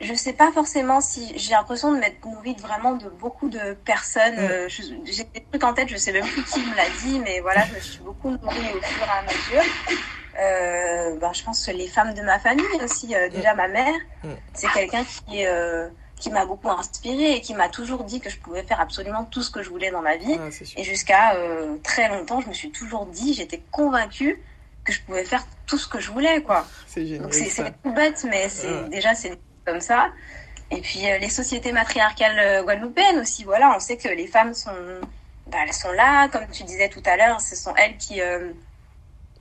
je 0.00 0.14
sais 0.14 0.32
pas 0.32 0.50
forcément 0.52 1.00
si 1.00 1.32
j'ai 1.36 1.52
l'impression 1.52 1.92
de 1.92 1.98
m'être 1.98 2.24
nourrie 2.24 2.56
vraiment 2.58 2.94
de 2.94 3.08
beaucoup 3.08 3.48
de 3.48 3.74
personnes. 3.84 4.36
Mm. 4.36 4.50
Euh, 4.50 4.68
j'ai 4.68 5.24
des 5.24 5.44
trucs 5.50 5.64
en 5.64 5.74
tête, 5.74 5.88
je 5.88 5.96
sais 5.96 6.12
même 6.12 6.26
plus 6.26 6.42
qui 6.44 6.60
me 6.60 6.74
l'a 6.74 6.88
dit, 7.02 7.18
mais 7.20 7.40
voilà, 7.40 7.66
je 7.66 7.74
me 7.74 7.80
suis 7.80 8.00
beaucoup 8.00 8.30
nourrie 8.30 8.72
au 8.74 8.80
fur 8.82 9.06
et 9.06 9.10
à 9.10 9.22
mesure. 9.22 9.72
Euh, 10.38 11.18
ben, 11.18 11.32
je 11.32 11.42
pense 11.42 11.66
que 11.66 11.72
les 11.72 11.88
femmes 11.88 12.14
de 12.14 12.22
ma 12.22 12.38
famille 12.38 12.64
aussi, 12.82 13.14
euh, 13.14 13.28
déjà 13.28 13.54
ma 13.54 13.68
mère, 13.68 13.94
mm. 14.24 14.28
c'est 14.54 14.68
quelqu'un 14.68 15.04
qui 15.04 15.44
euh, 15.44 15.88
qui 16.20 16.30
m'a 16.30 16.44
beaucoup 16.44 16.70
inspirée 16.70 17.32
et 17.32 17.40
qui 17.40 17.54
m'a 17.54 17.68
toujours 17.68 18.04
dit 18.04 18.20
que 18.20 18.30
je 18.30 18.38
pouvais 18.38 18.62
faire 18.62 18.80
absolument 18.80 19.24
tout 19.24 19.42
ce 19.42 19.50
que 19.50 19.62
je 19.62 19.70
voulais 19.70 19.90
dans 19.90 20.02
ma 20.02 20.16
vie. 20.16 20.36
Ah, 20.38 20.48
et 20.76 20.84
jusqu'à 20.84 21.34
euh, 21.34 21.78
très 21.82 22.08
longtemps, 22.08 22.40
je 22.40 22.48
me 22.48 22.52
suis 22.52 22.70
toujours 22.70 23.06
dit, 23.06 23.32
j'étais 23.32 23.62
convaincue 23.70 24.40
que 24.84 24.92
je 24.92 25.00
pouvais 25.00 25.24
faire 25.24 25.44
tout 25.66 25.78
ce 25.78 25.88
que 25.88 25.98
je 25.98 26.10
voulais, 26.10 26.42
quoi. 26.42 26.66
C'est 26.86 27.06
génial. 27.06 27.22
Donc 27.22 27.34
c'est 27.34 27.72
tout 27.82 27.92
bête, 27.92 28.24
mais 28.28 28.48
c'est 28.48 28.88
déjà 28.90 29.14
c'est 29.14 29.38
comme 29.64 29.80
ça. 29.80 30.10
Et 30.70 30.80
puis 30.80 31.10
euh, 31.10 31.18
les 31.18 31.28
sociétés 31.28 31.72
matriarcales 31.72 32.38
euh, 32.38 32.62
guadeloupéennes 32.62 33.18
aussi, 33.18 33.44
voilà, 33.44 33.72
on 33.74 33.80
sait 33.80 33.96
que 33.96 34.08
les 34.08 34.26
femmes 34.26 34.54
sont, 34.54 34.70
bah, 35.48 35.58
elles 35.66 35.72
sont 35.72 35.92
là, 35.92 36.28
comme 36.28 36.46
tu 36.48 36.62
disais 36.62 36.88
tout 36.88 37.02
à 37.04 37.16
l'heure, 37.16 37.40
ce 37.40 37.56
sont 37.56 37.74
elles 37.76 37.96
qui, 37.96 38.20
euh, 38.20 38.52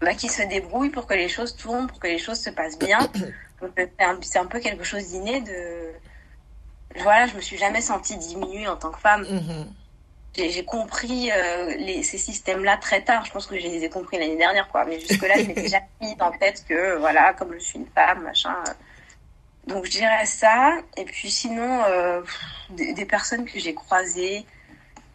bah, 0.01 0.15
qui 0.15 0.27
se 0.27 0.41
débrouillent 0.43 0.89
pour 0.89 1.05
que 1.05 1.13
les 1.13 1.29
choses 1.29 1.55
tournent, 1.55 1.87
pour 1.87 1.99
que 1.99 2.07
les 2.07 2.17
choses 2.17 2.39
se 2.39 2.49
passent 2.49 2.79
bien. 2.79 2.99
c'est 4.21 4.39
un, 4.39 4.45
peu 4.45 4.59
quelque 4.59 4.83
chose 4.83 5.09
d'inné 5.09 5.41
de, 5.41 5.91
voilà, 7.01 7.27
je 7.27 7.35
me 7.35 7.41
suis 7.41 7.57
jamais 7.57 7.81
sentie 7.81 8.17
diminuée 8.17 8.67
en 8.67 8.77
tant 8.77 8.89
que 8.89 8.99
femme. 8.99 9.23
Mm-hmm. 9.23 9.65
J'ai 10.51 10.63
compris 10.63 11.29
les, 11.77 12.01
ces 12.01 12.17
systèmes-là 12.17 12.77
très 12.77 13.01
tard. 13.01 13.25
Je 13.25 13.31
pense 13.31 13.45
que 13.45 13.57
je 13.57 13.63
les 13.63 13.83
ai 13.83 13.89
compris 13.89 14.17
l'année 14.17 14.37
dernière, 14.37 14.69
quoi. 14.69 14.85
Mais 14.85 14.97
jusque-là, 14.99 15.33
je 15.37 15.43
m'étais 15.43 15.61
déjà 15.63 15.79
mis 15.99 16.15
en 16.21 16.31
tête 16.31 16.63
que, 16.69 16.97
voilà, 16.97 17.33
comme 17.33 17.53
je 17.55 17.59
suis 17.59 17.79
une 17.79 17.87
femme, 17.87 18.23
machin, 18.23 18.55
donc 19.69 19.85
je 19.85 19.91
dirais 19.91 20.25
ça. 20.25 20.77
Et 20.97 21.05
puis 21.05 21.29
sinon, 21.29 21.83
euh, 21.87 22.21
des, 22.71 23.05
personnes 23.05 23.45
que 23.45 23.59
j'ai 23.59 23.73
croisées 23.73 24.45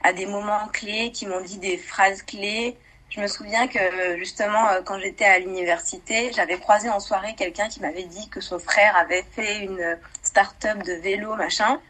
à 0.03 0.13
des 0.13 0.27
moments 0.27 0.69
clés, 0.73 1.11
qui 1.13 1.27
m'ont 1.27 1.41
dit 1.41 1.59
des 1.59 1.77
phrases 1.77 2.23
clés. 2.23 2.77
Je 3.11 3.21
me 3.21 3.27
souviens 3.27 3.69
que 3.69 4.17
justement, 4.19 4.69
euh, 4.69 4.83
quand 4.83 4.99
j'étais 4.99 5.25
à 5.25 5.39
l'université, 5.39 6.33
j'avais 6.35 6.59
croisé 6.59 6.89
en 6.89 7.01
soirée 7.01 7.35
quelqu'un 7.37 7.69
qui 7.69 7.81
m'avait 7.81 8.05
dit 8.05 8.29
que 8.29 8.41
son 8.41 8.59
frère 8.59 8.97
avait 8.97 9.25
fait 9.33 9.61
une 9.61 9.99
start-up 10.23 10.83
de 10.83 10.95
vélo, 10.95 11.35
machin. 11.37 11.81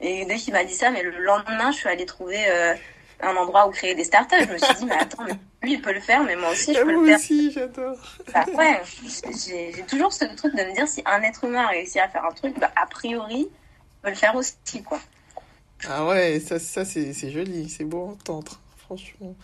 Et 0.00 0.24
dès 0.24 0.36
qu'il 0.36 0.52
m'a 0.52 0.64
dit 0.64 0.74
ça, 0.74 0.90
mais 0.90 1.02
le 1.02 1.10
lendemain, 1.22 1.70
je 1.70 1.78
suis 1.78 1.88
allée 1.88 2.06
trouver 2.06 2.44
euh, 2.48 2.74
un 3.20 3.36
endroit 3.36 3.68
où 3.68 3.70
créer 3.70 3.94
des 3.94 4.04
startups. 4.04 4.36
Je 4.40 4.52
me 4.52 4.58
suis 4.58 4.74
dit, 4.74 4.86
mais 4.86 4.94
attends, 4.96 5.24
mais 5.24 5.34
lui, 5.62 5.74
il 5.74 5.82
peut 5.82 5.92
le 5.92 6.00
faire, 6.00 6.22
mais 6.24 6.36
moi 6.36 6.50
aussi, 6.50 6.74
je 6.74 6.80
peux 6.80 6.92
moi 6.92 7.02
le 7.02 7.06
faire. 7.08 7.18
aussi, 7.18 7.52
j'adore. 7.52 7.96
Bah, 8.32 8.44
ouais, 8.54 8.82
j'ai 9.46 9.82
toujours 9.88 10.12
ce 10.12 10.24
truc 10.36 10.54
de 10.54 10.62
me 10.62 10.74
dire, 10.74 10.88
si 10.88 11.02
un 11.06 11.22
être 11.22 11.44
humain 11.44 11.66
réussit 11.66 11.98
à 11.98 12.08
faire 12.08 12.24
un 12.24 12.32
truc, 12.32 12.58
bah, 12.58 12.70
a 12.80 12.86
priori, 12.86 13.48
il 13.48 14.02
peut 14.02 14.10
le 14.10 14.14
faire 14.14 14.34
aussi, 14.34 14.82
quoi. 14.84 15.00
Ah 15.88 16.06
ouais, 16.06 16.40
ça, 16.40 16.58
ça 16.58 16.84
c'est 16.84 17.30
joli, 17.30 17.68
c'est 17.68 17.84
beau 17.84 18.06
à 18.06 18.12
entendre, 18.12 18.60
franchement. 18.78 19.34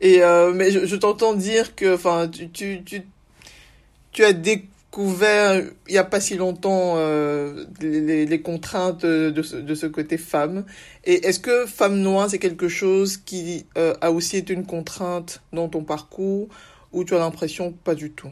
Et 0.00 0.22
euh, 0.22 0.52
mais 0.52 0.70
je, 0.70 0.86
je 0.86 0.96
t'entends 0.96 1.34
dire 1.34 1.76
que, 1.76 1.94
enfin, 1.94 2.28
tu, 2.28 2.50
tu, 2.50 2.82
tu, 2.84 3.02
tu 4.10 4.24
as 4.24 4.32
des 4.32 4.64
couvert 4.94 5.56
il 5.88 5.92
n'y 5.92 5.98
a 5.98 6.04
pas 6.04 6.20
si 6.20 6.36
longtemps 6.36 6.94
euh, 6.94 7.64
les, 7.80 8.26
les, 8.26 8.42
contraintes 8.42 9.04
de 9.04 9.42
ce, 9.42 9.56
de 9.56 9.74
ce 9.74 9.86
côté 9.86 10.18
femme. 10.18 10.64
Et 11.02 11.26
est-ce 11.26 11.40
que 11.40 11.66
femme 11.66 11.96
noire, 11.96 12.30
c'est 12.30 12.38
quelque 12.38 12.68
chose 12.68 13.16
qui 13.16 13.66
euh, 13.76 13.94
a 14.00 14.12
aussi 14.12 14.36
été 14.36 14.52
une 14.54 14.64
contrainte 14.64 15.42
dans 15.52 15.68
ton 15.68 15.82
parcours 15.82 16.46
ou 16.92 17.02
tu 17.02 17.12
as 17.16 17.18
l'impression 17.18 17.72
pas 17.72 17.96
du 17.96 18.12
tout? 18.12 18.30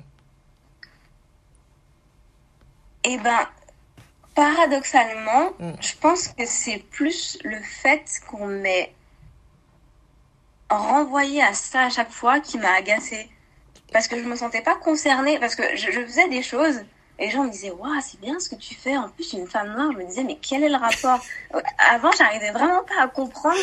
Eh 3.03 3.19
ben, 3.19 3.49
paradoxalement, 4.37 5.51
mm. 5.59 5.73
je 5.81 5.95
pense 6.01 6.29
que 6.29 6.45
c'est 6.47 6.85
plus 6.93 7.39
le 7.43 7.59
fait 7.61 8.05
qu'on 8.31 8.47
m'ait 8.47 8.95
renvoyé 10.71 11.43
à 11.43 11.55
ça 11.55 11.87
à 11.87 11.91
chaque 11.91 12.13
fois 12.13 12.39
qui 12.39 12.57
m'a 12.59 12.73
agacée 12.75 13.29
parce 13.93 14.09
que 14.09 14.19
je 14.19 14.25
me 14.25 14.37
sentais 14.37 14.63
pas 14.63 14.77
concernée, 14.77 15.39
parce 15.39 15.55
que 15.55 15.63
je, 15.77 15.91
je 15.91 16.01
faisais 16.01 16.29
des 16.29 16.43
choses 16.43 16.81
et 17.19 17.27
les 17.27 17.31
gens 17.31 17.45
me 17.45 17.51
disaient 17.51 17.71
waouh 17.71 18.01
c'est 18.03 18.21
bien 18.21 18.39
ce 18.41 18.49
que 18.49 18.57
tu 18.57 18.75
fais. 18.75 18.97
En 18.97 19.09
plus 19.09 19.33
une 19.33 19.47
femme 19.47 19.73
noire, 19.73 19.91
je 19.93 19.99
me 19.99 20.05
disais 20.05 20.25
mais 20.25 20.39
quel 20.41 20.65
est 20.65 20.69
le 20.69 20.77
rapport? 20.77 21.25
Avant 21.91 22.11
j'arrivais 22.13 22.51
vraiment 22.51 22.83
pas 22.85 23.03
à 23.03 23.09
comprendre 23.09 23.61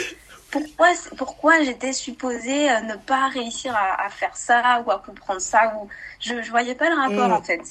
pourquoi 0.52 0.88
pourquoi 1.18 1.64
j'étais 1.64 1.94
supposée 1.94 2.72
euh, 2.72 2.82
ne 2.82 2.96
pas 2.96 3.28
réussir 3.30 3.76
à, 3.76 4.06
à, 4.06 4.10
faire 4.10 4.36
ça 4.36 4.84
ou 4.86 4.92
à 4.92 5.00
comprendre 5.00 5.42
ça 5.42 5.76
ou 5.76 5.88
je 6.20 6.42
je 6.42 6.50
voyais 6.50 6.76
pas 6.76 6.90
le 6.90 6.96
rapport 6.96 7.30
mmh. 7.30 7.34
en 7.34 7.42
fait. 7.42 7.62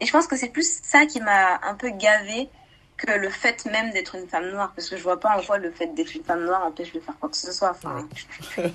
Et 0.00 0.06
je 0.06 0.12
pense 0.12 0.26
que 0.26 0.36
c'est 0.36 0.48
plus 0.48 0.80
ça 0.82 1.06
qui 1.06 1.20
m'a 1.20 1.60
un 1.62 1.74
peu 1.74 1.90
gavée 1.90 2.48
que 2.96 3.10
le 3.10 3.30
fait 3.30 3.64
même 3.66 3.90
d'être 3.92 4.14
une 4.14 4.28
femme 4.28 4.50
noire, 4.50 4.72
parce 4.74 4.88
que 4.88 4.96
je 4.96 5.02
vois 5.02 5.18
pas 5.18 5.36
en 5.36 5.42
quoi 5.42 5.58
le 5.58 5.70
fait 5.70 5.88
d'être 5.88 6.14
une 6.14 6.24
femme 6.24 6.44
noire 6.44 6.64
empêche 6.64 6.92
de 6.92 7.00
faire 7.00 7.18
quoi 7.18 7.28
que 7.28 7.36
ce 7.36 7.52
soit. 7.52 7.70
Enfin... 7.70 8.08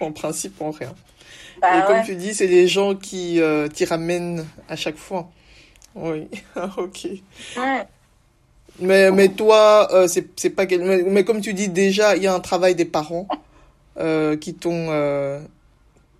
en 0.00 0.12
principe, 0.12 0.60
en 0.60 0.70
rien. 0.70 0.94
Bah, 1.60 1.78
Et 1.78 1.86
comme 1.86 1.96
ouais. 1.96 2.04
tu 2.04 2.16
dis, 2.16 2.34
c'est 2.34 2.46
les 2.46 2.66
gens 2.68 2.94
qui 2.94 3.40
euh, 3.40 3.68
t'y 3.68 3.84
ramènent 3.84 4.44
à 4.68 4.76
chaque 4.76 4.96
fois. 4.96 5.30
Oui, 5.94 6.28
ok. 6.76 7.08
Ouais. 7.56 7.86
Mais, 8.80 9.10
mais 9.10 9.28
toi, 9.28 9.88
euh, 9.92 10.08
c'est 10.08 10.50
pas... 10.50 10.66
Mais, 10.66 11.02
mais, 11.02 11.24
comme 11.24 11.40
tu 11.40 11.54
dis, 11.54 11.68
déjà, 11.68 12.16
il 12.16 12.22
y 12.22 12.26
a 12.26 12.34
un 12.34 12.40
travail 12.40 12.74
des 12.74 12.84
parents 12.84 13.28
euh, 13.98 14.36
qui 14.36 14.54
t'ont... 14.54 14.88
Euh, 14.90 15.40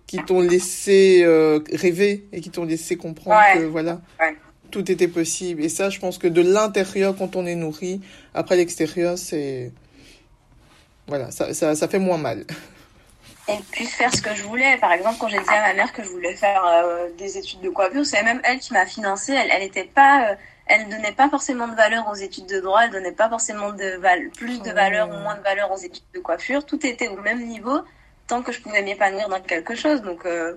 qui 0.05 0.23
t'ont 0.23 0.41
laissé 0.41 1.25
rêver 1.71 2.27
et 2.31 2.39
qui 2.39 2.51
t'ont 2.51 2.65
laissé 2.65 2.97
comprendre 2.97 3.35
ouais. 3.35 3.61
que 3.61 3.65
voilà 3.65 3.99
tout 4.69 4.91
était 4.91 5.07
possible 5.07 5.63
et 5.63 5.69
ça 5.69 5.89
je 5.89 5.97
pense 5.99 6.19
que 6.19 6.27
de 6.27 6.41
l'intérieur 6.41 7.15
quand 7.17 7.35
on 7.35 7.47
est 7.47 7.55
nourri 7.55 7.99
après 8.35 8.55
l'extérieur 8.55 9.17
c'est 9.17 9.71
voilà 11.07 11.31
ça, 11.31 11.55
ça, 11.55 11.73
ça 11.73 11.87
fait 11.87 11.97
moins 11.97 12.19
mal 12.19 12.45
et 13.47 13.57
puis 13.71 13.85
faire 13.85 14.13
ce 14.13 14.21
que 14.21 14.33
je 14.33 14.43
voulais. 14.43 14.77
Par 14.77 14.91
exemple, 14.91 15.17
quand 15.19 15.27
j'ai 15.27 15.39
dit 15.39 15.49
à 15.49 15.67
ma 15.67 15.73
mère 15.73 15.91
que 15.91 16.03
je 16.03 16.09
voulais 16.09 16.35
faire 16.35 16.63
euh, 16.65 17.09
des 17.17 17.37
études 17.37 17.61
de 17.61 17.69
coiffure, 17.69 18.05
c'est 18.05 18.23
même 18.23 18.41
elle 18.43 18.59
qui 18.59 18.73
m'a 18.73 18.85
financé. 18.85 19.33
Elle, 19.33 19.49
elle 19.51 19.63
était 19.63 19.83
pas, 19.83 20.29
euh, 20.29 20.35
elle 20.67 20.87
donnait 20.87 21.11
pas 21.11 21.29
forcément 21.29 21.67
de 21.67 21.75
valeur 21.75 22.07
aux 22.09 22.15
études 22.15 22.47
de 22.47 22.59
droit. 22.61 22.81
Elle 22.85 22.91
donnait 22.91 23.11
pas 23.11 23.29
forcément 23.29 23.71
de 23.71 23.97
val 23.97 24.29
plus 24.29 24.61
de 24.61 24.71
valeur 24.71 25.09
ou 25.09 25.17
moins 25.17 25.35
de 25.35 25.41
valeur 25.41 25.71
aux 25.71 25.77
études 25.77 26.03
de 26.13 26.19
coiffure. 26.19 26.65
Tout 26.65 26.85
était 26.85 27.09
au 27.09 27.17
même 27.17 27.45
niveau 27.45 27.81
tant 28.27 28.41
que 28.41 28.53
je 28.53 28.61
pouvais 28.61 28.81
m'épanouir 28.81 29.27
dans 29.27 29.41
quelque 29.41 29.75
chose. 29.75 30.01
Donc, 30.01 30.25
euh, 30.25 30.55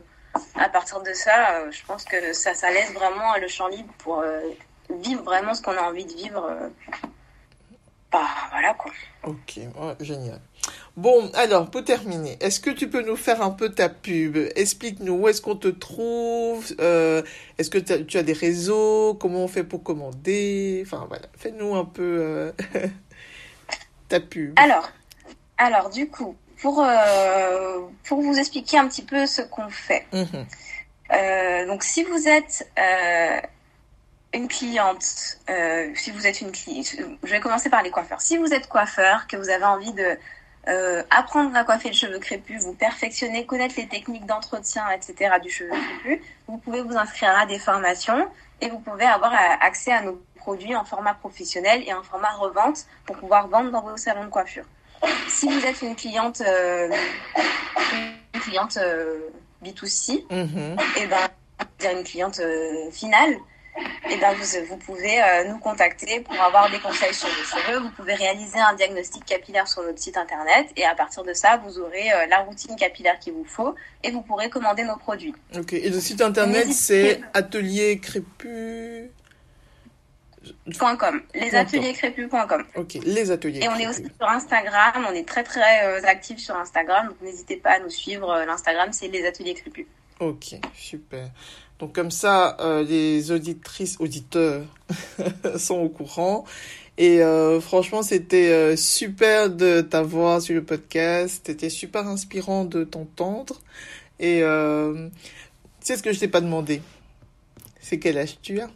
à 0.55 0.69
partir 0.69 1.03
de 1.03 1.13
ça, 1.13 1.69
je 1.71 1.85
pense 1.87 2.05
que 2.05 2.33
ça, 2.33 2.55
ça 2.55 2.71
laisse 2.71 2.93
vraiment 2.93 3.37
le 3.41 3.49
champ 3.49 3.69
libre 3.69 3.93
pour 3.99 4.23
vivre 4.91 5.23
vraiment 5.23 5.55
ce 5.55 5.63
qu'on 5.63 5.77
a 5.77 5.81
envie 5.81 6.05
de 6.05 6.13
vivre. 6.13 6.71
Bah 8.17 8.29
voilà 8.51 8.75
quoi. 8.75 8.93
Ok, 9.25 9.61
génial. 10.01 10.41
Bon, 10.97 11.31
alors, 11.35 11.71
pour 11.71 11.85
terminer, 11.85 12.39
est-ce 12.41 12.61
que 12.61 12.71
tu 12.71 12.89
peux 12.89 13.03
nous 13.03 13.17
faire 13.17 13.43
un 13.43 13.51
peu 13.51 13.71
ta 13.71 13.89
pub? 13.89 14.37
Explique-nous 14.57 15.15
où 15.15 15.29
est-ce 15.29 15.43
qu'on 15.43 15.57
te 15.57 15.69
trouve? 15.69 16.75
Euh, 16.81 17.23
Est-ce 17.59 17.71
que 17.71 17.79
tu 17.79 18.17
as 18.19 18.23
des 18.23 18.33
réseaux? 18.33 19.15
Comment 19.21 19.45
on 19.45 19.49
fait 19.49 19.65
pour 19.65 19.83
commander? 19.83 20.83
Enfin, 20.87 21.05
voilà, 21.09 21.27
fais-nous 21.37 21.75
un 21.75 21.85
peu 21.85 22.03
euh, 22.03 22.53
ta 24.09 24.21
pub. 24.21 24.55
Alors, 24.57 24.91
alors, 25.59 25.91
du 25.91 26.09
coup, 26.09 26.37
pour, 26.63 26.83
euh, 26.83 27.81
pour 28.05 28.23
vous 28.23 28.39
expliquer 28.39 28.79
un 28.79 28.89
petit 28.89 29.05
peu 29.05 29.27
ce 29.27 29.43
qu'on 29.43 29.69
fait. 29.69 30.07
Mhm. 30.13 31.67
donc, 31.69 31.83
si 31.83 32.05
vous 32.05 32.27
êtes 32.27 32.71
une 34.37 34.49
cliente, 34.49 35.39
si 35.95 36.11
vous 36.11 36.27
êtes 36.27 36.41
une 36.41 36.53
cliente, 36.53 36.95
je 37.23 37.31
vais 37.31 37.41
commencer 37.41 37.71
par 37.71 37.83
les 37.83 37.91
coiffeurs. 37.91 38.21
Si 38.21 38.37
vous 38.37 38.53
êtes 38.53 38.69
coiffeur, 38.69 39.27
que 39.27 39.37
vous 39.37 39.49
avez 39.49 39.65
envie 39.65 39.93
de 39.93 40.17
euh, 40.69 41.05
apprendre 41.11 41.55
à 41.55 41.63
coiffer 41.63 41.91
le 41.91 41.95
cheveu 41.95 42.19
crépus, 42.19 42.61
vous 42.63 42.75
perfectionner, 42.75 43.47
connaître 43.47 43.77
les 43.77 43.87
techniques 43.87 44.27
d'entretien, 44.27 44.91
etc. 44.91 45.37
du 45.41 45.49
cheveu 45.49 45.71
crépus, 45.71 46.27
vous 46.49 46.59
pouvez 46.59 46.83
vous 46.83 46.97
inscrire 46.97 47.39
à 47.39 47.47
des 47.47 47.61
formations 47.61 48.27
et 48.61 48.69
vous 48.69 48.81
pouvez 48.81 49.05
avoir 49.05 49.33
euh, 49.33 49.57
accès 49.61 49.93
à 49.93 50.03
nos 50.03 50.21
produits 50.35 50.75
en 50.75 50.85
format 50.85 51.15
professionnel 51.15 51.85
et 51.87 51.95
en 51.95 52.03
format 52.03 52.33
revente 52.33 52.87
pour 53.05 53.17
pouvoir 53.17 53.47
vendre 53.47 53.71
dans 53.71 53.81
vos 53.81 53.97
salons 53.97 54.25
de 54.25 54.29
coiffure. 54.29 54.65
Si 55.29 55.47
vous 55.47 55.65
êtes 55.65 55.83
une 55.83 55.95
cliente, 55.95 56.41
euh, 56.41 56.91
une 58.35 58.41
cliente 58.41 58.77
B2C, 59.63 60.27
mm-hmm. 60.29 60.81
et 60.97 61.03
eh 61.03 61.07
ben, 61.07 61.97
une 61.97 62.03
cliente 62.03 62.41
finale, 62.91 63.37
et 63.77 64.13
eh 64.13 64.17
ben 64.17 64.35
vous, 64.35 64.67
vous 64.69 64.77
pouvez 64.77 65.23
euh, 65.23 65.45
nous 65.49 65.59
contacter 65.59 66.21
pour 66.21 66.41
avoir 66.41 66.71
des 66.71 66.79
conseils 66.79 67.13
sur 67.13 67.29
vos 67.29 67.45
cheveux. 67.45 67.79
Vous 67.81 67.91
pouvez 67.91 68.15
réaliser 68.15 68.59
un 68.59 68.75
diagnostic 68.75 69.25
capillaire 69.25 69.69
sur 69.69 69.83
notre 69.83 69.99
site 69.99 70.17
internet 70.17 70.69
et 70.77 70.85
à 70.85 70.95
partir 70.95 71.25
de 71.25 71.33
ça, 71.33 71.57
vous 71.59 71.79
aurrez 71.79 72.13
euh, 72.13 72.27
la 72.31 72.39
routine 72.39 72.77
capillaire 72.77 73.19
qu'il 73.19 73.35
vous 73.35 73.45
faut 73.45 73.75
et 74.03 74.11
vous 74.11 74.23
pourrez 74.23 74.49
commander 74.49 74.85
nos 74.85 74.97
produits. 74.97 75.35
Ok, 75.57 75.73
et 75.73 75.91
le 75.91 76.01
site 76.01 76.21
internet 76.21 76.73
c'est 76.73 77.21
atelier 77.35 77.99
crépus 78.01 79.11
lesatelierscrépus.com. 81.35 82.65
Ok, 82.77 82.99
les 83.05 83.31
ateliers. 83.33 83.65
Et 83.65 83.69
on 83.69 83.77
est 83.77 83.89
aussi 83.89 84.05
sur 84.05 84.29
Instagram, 84.29 85.05
on 85.11 85.13
est 85.13 85.27
très 85.27 85.43
très 85.43 85.85
euh, 85.87 86.01
actifs 86.05 86.39
sur 86.39 86.57
Instagram, 86.57 87.09
donc 87.09 87.21
n'hésitez 87.21 87.57
pas 87.57 87.73
à 87.73 87.79
nous 87.81 87.91
suivre. 87.91 88.45
L'Instagram 88.47 88.91
c'est 88.93 89.09
les 89.09 89.27
ateliers 89.27 89.55
crépus. 89.55 89.87
Ok, 90.21 90.55
super. 90.75 91.29
Donc 91.79 91.95
comme 91.95 92.11
ça, 92.11 92.57
euh, 92.61 92.83
les 92.83 93.31
auditrices, 93.31 93.97
auditeurs 94.01 94.65
sont 95.59 95.77
au 95.77 95.89
courant. 95.89 96.45
Et 96.99 97.23
euh, 97.23 97.61
franchement, 97.61 98.03
c'était 98.03 98.51
euh, 98.51 98.77
super 98.77 99.51
de 99.51 99.83
t'avoir 99.83 100.41
sur 100.41 100.55
le 100.55 100.65
podcast. 100.65 101.43
C'était 101.47 101.69
super 101.69 102.07
inspirant 102.07 102.65
de 102.65 102.85
t'entendre. 102.85 103.61
Et 104.19 104.41
tu 104.41 105.11
sais 105.81 105.97
ce 105.99 106.03
que 106.03 106.13
je 106.13 106.21
t'ai 106.21 106.29
pas 106.29 106.41
demandé? 106.41 106.81
C'est 107.81 107.99
quel 107.99 108.17
âge 108.17 108.39
tu 108.41 108.61
as? 108.61 108.71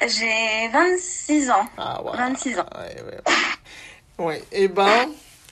J'ai 0.00 0.68
26 0.72 1.50
ans. 1.50 1.68
Ah, 1.76 2.02
ouais. 2.02 2.16
26 2.16 2.58
ans. 2.58 2.66
Ouais, 2.74 3.02
ouais. 3.02 4.24
ouais. 4.24 4.38
Et 4.52 4.64
eh 4.64 4.68
ben 4.68 5.08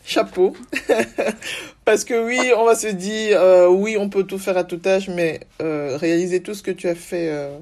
chapeau. 0.06 0.56
Parce 1.84 2.04
que 2.04 2.24
oui, 2.24 2.52
on 2.56 2.64
va 2.64 2.74
se 2.74 2.86
dire, 2.86 3.40
euh, 3.40 3.68
oui, 3.68 3.96
on 3.98 4.08
peut 4.08 4.24
tout 4.24 4.38
faire 4.38 4.56
à 4.56 4.64
tout 4.64 4.80
âge, 4.86 5.08
mais 5.08 5.40
euh, 5.60 5.96
réaliser 5.96 6.40
tout 6.42 6.54
ce 6.54 6.62
que 6.62 6.70
tu 6.70 6.88
as 6.88 6.94
fait 6.94 7.28
euh, 7.28 7.58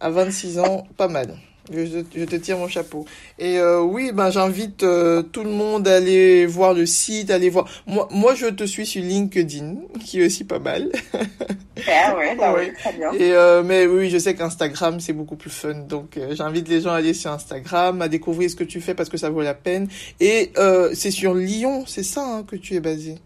à 0.00 0.10
26 0.10 0.58
ans, 0.58 0.86
pas 0.96 1.08
mal. 1.08 1.36
Je, 1.72 2.24
te 2.24 2.36
tire 2.36 2.58
mon 2.58 2.68
chapeau. 2.68 3.04
Et 3.38 3.58
euh, 3.58 3.80
oui, 3.80 4.12
ben 4.12 4.30
j'invite 4.30 4.82
euh, 4.82 5.22
tout 5.22 5.42
le 5.42 5.50
monde 5.50 5.88
à 5.88 5.96
aller 5.96 6.46
voir 6.46 6.74
le 6.74 6.86
site, 6.86 7.30
aller 7.30 7.50
voir. 7.50 7.68
Moi, 7.86 8.08
moi, 8.10 8.34
je 8.34 8.46
te 8.46 8.64
suis 8.64 8.86
sur 8.86 9.02
LinkedIn, 9.02 9.76
qui 10.04 10.20
est 10.20 10.26
aussi 10.26 10.44
pas 10.44 10.58
mal. 10.58 10.90
Ah 11.88 12.16
ouais, 12.16 12.34
bah 12.34 12.54
ouais. 12.54 12.72
très 12.72 12.94
bien. 12.94 13.12
Et 13.12 13.32
euh, 13.32 13.62
mais 13.62 13.86
oui, 13.86 14.08
je 14.08 14.16
sais 14.16 14.34
qu'Instagram 14.34 14.98
c'est 14.98 15.12
beaucoup 15.12 15.36
plus 15.36 15.50
fun, 15.50 15.74
donc 15.74 16.18
j'invite 16.32 16.68
les 16.68 16.80
gens 16.80 16.90
à 16.90 16.96
aller 16.96 17.12
sur 17.12 17.30
Instagram, 17.30 18.00
à 18.00 18.08
découvrir 18.08 18.50
ce 18.50 18.56
que 18.56 18.64
tu 18.64 18.80
fais 18.80 18.94
parce 18.94 19.10
que 19.10 19.18
ça 19.18 19.28
vaut 19.28 19.42
la 19.42 19.52
peine. 19.52 19.86
Et 20.18 20.52
c'est 20.94 21.10
sur 21.10 21.34
Lyon, 21.34 21.84
c'est 21.86 22.02
ça 22.02 22.24
hein, 22.24 22.44
que 22.44 22.56
tu 22.56 22.74
es 22.74 22.80
basé? 22.80 23.16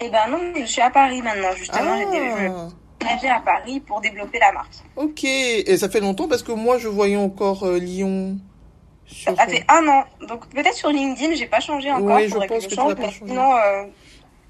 Eh 0.00 0.08
ben 0.08 0.28
non, 0.30 0.38
je 0.58 0.64
suis 0.64 0.80
à 0.80 0.90
Paris 0.90 1.20
maintenant 1.20 1.52
justement. 1.56 1.80
Ah 1.82 2.68
à 3.06 3.40
Paris 3.40 3.80
pour 3.80 4.00
développer 4.00 4.38
la 4.38 4.52
marque. 4.52 4.74
Ok, 4.96 5.24
et 5.24 5.76
ça 5.76 5.88
fait 5.88 6.00
longtemps 6.00 6.28
parce 6.28 6.42
que 6.42 6.52
moi 6.52 6.78
je 6.78 6.88
voyais 6.88 7.16
encore 7.16 7.64
euh, 7.64 7.78
Lyon. 7.78 8.38
ça 9.06 9.46
fait 9.46 9.64
un 9.68 9.86
an, 9.88 10.04
donc 10.26 10.46
peut-être 10.48 10.74
sur 10.74 10.90
LinkedIn, 10.90 11.34
j'ai 11.34 11.46
pas 11.46 11.60
changé 11.60 11.90
encore. 11.90 12.16
Oui, 12.16 12.28
je 12.28 12.34
pense 12.34 12.66
que, 12.66 12.70
tu 12.70 12.76
n'as 12.76 12.94
pas 12.94 13.02
changé. 13.04 13.18
Sinon, 13.26 13.56
euh, 13.56 13.84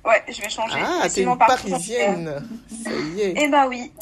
ouais, 0.04 0.22
je 0.28 0.42
vais 0.42 0.48
changer. 0.48 0.78
Ah, 0.82 1.08
t'es 1.08 1.22
une 1.22 1.38
parisienne. 1.38 2.42
Ça 2.84 2.90
y 3.16 3.20
est. 3.20 3.34
Eh 3.36 3.48
bah 3.48 3.66
oui. 3.68 3.92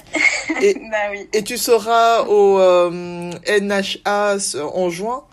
Et, 0.61 0.75
bah 0.91 0.97
oui. 1.11 1.29
Et 1.33 1.43
tu 1.45 1.57
seras 1.57 2.23
au 2.23 2.59
euh, 2.59 3.31
NHA 3.61 4.37
en 4.75 4.91
juin? 4.91 5.25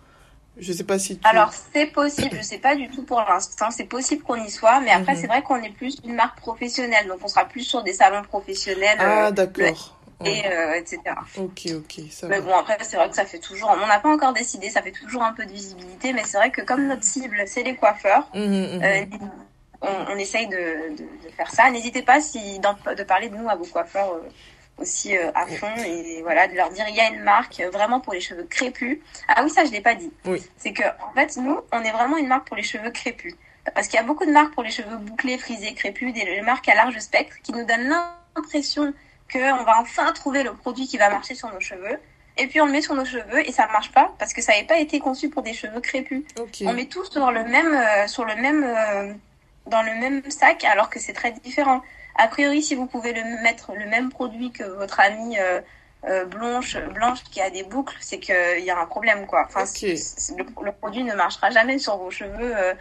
Je 0.57 0.73
sais 0.73 0.83
pas 0.83 0.99
si 0.99 1.17
tu... 1.17 1.27
Alors, 1.27 1.51
c'est 1.73 1.87
possible, 1.87 2.37
je 2.37 2.41
sais 2.41 2.57
pas 2.57 2.75
du 2.75 2.89
tout 2.89 3.03
pour 3.03 3.19
l'instant, 3.19 3.71
c'est 3.71 3.85
possible 3.85 4.23
qu'on 4.23 4.35
y 4.35 4.49
soit, 4.49 4.79
mais 4.79 4.91
après, 4.91 5.13
mhm. 5.13 5.21
c'est 5.21 5.27
vrai 5.27 5.41
qu'on 5.41 5.61
est 5.61 5.71
plus 5.71 5.97
une 6.05 6.15
marque 6.15 6.39
professionnelle, 6.39 7.07
donc 7.07 7.19
on 7.23 7.27
sera 7.27 7.45
plus 7.45 7.63
sur 7.63 7.83
des 7.83 7.93
salons 7.93 8.23
professionnels. 8.23 8.97
Ah, 8.99 9.27
euh, 9.27 9.31
d'accord. 9.31 9.97
Et 10.23 10.43
euh, 10.47 10.75
etc. 10.75 11.01
Ok, 11.37 11.67
ok. 11.75 12.05
Ça 12.09 12.27
mais 12.27 12.39
bon, 12.39 12.55
après, 12.55 12.77
c'est 12.83 12.95
vrai 12.95 13.09
que 13.09 13.15
ça 13.15 13.25
fait 13.25 13.39
toujours. 13.39 13.69
On 13.69 13.85
n'a 13.85 13.99
pas 13.99 14.09
encore 14.09 14.31
décidé, 14.31 14.69
ça 14.69 14.81
fait 14.81 14.93
toujours 14.93 15.23
un 15.23 15.33
peu 15.33 15.45
de 15.45 15.51
visibilité, 15.51 16.13
mais 16.13 16.23
c'est 16.23 16.37
vrai 16.37 16.51
que 16.51 16.61
comme 16.61 16.87
notre 16.87 17.03
cible, 17.03 17.43
c'est 17.47 17.63
les 17.63 17.75
coiffeurs, 17.75 18.29
mhm, 18.33 18.41
mhm. 18.41 18.81
Euh, 18.83 19.05
on, 20.09 20.17
essaye 20.17 20.47
de, 20.47 20.95
de, 20.95 21.29
faire 21.35 21.51
ça. 21.51 21.69
N'hésitez 21.69 22.01
pas 22.01 22.21
si, 22.21 22.59
de 22.59 23.03
parler 23.03 23.29
de 23.29 23.35
nous 23.35 23.47
à 23.49 23.55
vos 23.55 23.65
coiffeurs 23.65 24.19
aussi 24.77 25.17
euh, 25.17 25.31
à 25.33 25.47
fond 25.47 25.73
et 25.85 26.21
voilà 26.21 26.47
de 26.47 26.55
leur 26.55 26.69
dire 26.69 26.85
il 26.89 26.95
y 26.95 26.99
a 26.99 27.07
une 27.07 27.23
marque 27.23 27.59
euh, 27.59 27.69
vraiment 27.69 27.99
pour 27.99 28.13
les 28.13 28.19
cheveux 28.19 28.43
crépus. 28.43 28.99
Ah 29.27 29.41
oui 29.43 29.49
ça 29.49 29.65
je 29.65 29.71
l'ai 29.71 29.81
pas 29.81 29.95
dit. 29.95 30.11
C'est 30.57 30.73
que 30.73 30.83
en 30.83 31.13
fait 31.13 31.37
nous 31.37 31.59
on 31.71 31.81
est 31.81 31.91
vraiment 31.91 32.17
une 32.17 32.27
marque 32.27 32.47
pour 32.47 32.57
les 32.57 32.63
cheveux 32.63 32.91
crépus 32.91 33.35
parce 33.73 33.87
qu'il 33.87 33.97
y 33.97 34.03
a 34.03 34.05
beaucoup 34.05 34.25
de 34.25 34.31
marques 34.31 34.53
pour 34.53 34.63
les 34.63 34.69
cheveux 34.69 34.97
bouclés, 34.97 35.37
frisés, 35.37 35.73
crépus, 35.73 36.13
des 36.13 36.41
marques 36.41 36.67
à 36.69 36.75
large 36.75 36.99
spectre 36.99 37.35
qui 37.41 37.51
nous 37.51 37.65
donnent 37.65 37.89
l'impression 38.35 38.93
qu'on 39.31 39.63
va 39.63 39.79
enfin 39.79 40.11
trouver 40.13 40.43
le 40.43 40.53
produit 40.53 40.87
qui 40.87 40.97
va 40.97 41.09
marcher 41.09 41.35
sur 41.35 41.51
nos 41.51 41.59
cheveux. 41.59 41.97
Et 42.37 42.47
puis 42.47 42.59
on 42.59 42.65
le 42.65 42.73
met 42.73 42.81
sur 42.81 42.93
nos 42.95 43.05
cheveux 43.05 43.47
et 43.47 43.51
ça 43.51 43.65
marche 43.67 43.91
pas 43.91 44.13
parce 44.19 44.33
que 44.33 44.41
ça 44.41 44.51
n'avait 44.51 44.67
pas 44.67 44.77
été 44.77 44.99
conçu 44.99 45.29
pour 45.29 45.41
des 45.41 45.53
cheveux 45.53 45.79
crépus. 45.79 46.23
On 46.61 46.73
met 46.73 46.85
tout 46.85 47.05
sur 47.05 47.31
le 47.31 47.45
même, 47.45 47.73
euh, 47.73 48.07
sur 48.07 48.25
le 48.25 48.35
même, 48.35 49.17
dans 49.67 49.81
le 49.81 49.95
même 49.95 50.21
sac 50.29 50.63
alors 50.65 50.89
que 50.89 50.99
c'est 50.99 51.13
très 51.13 51.31
différent. 51.31 51.81
A 52.15 52.27
priori, 52.27 52.61
si 52.61 52.75
vous 52.75 52.85
pouvez 52.85 53.13
le 53.13 53.23
mettre 53.43 53.73
le 53.75 53.85
même 53.85 54.09
produit 54.09 54.51
que 54.51 54.63
votre 54.63 54.99
amie 54.99 55.37
euh, 55.37 55.59
euh, 56.05 56.25
blanche, 56.25 56.77
blanche 56.93 57.23
qui 57.23 57.41
a 57.41 57.49
des 57.49 57.63
boucles, 57.63 57.95
c'est 57.99 58.19
qu'il 58.19 58.63
y 58.63 58.69
a 58.69 58.79
un 58.79 58.85
problème, 58.85 59.25
quoi. 59.27 59.45
Enfin, 59.47 59.65
le, 59.65 60.71
produit 60.71 61.03
ne 61.03 61.13
marchera 61.13 61.49
jamais 61.49 61.77
sur 61.77 61.97
vos 61.97 62.11
cheveux 62.11 62.55
euh, 62.55 62.73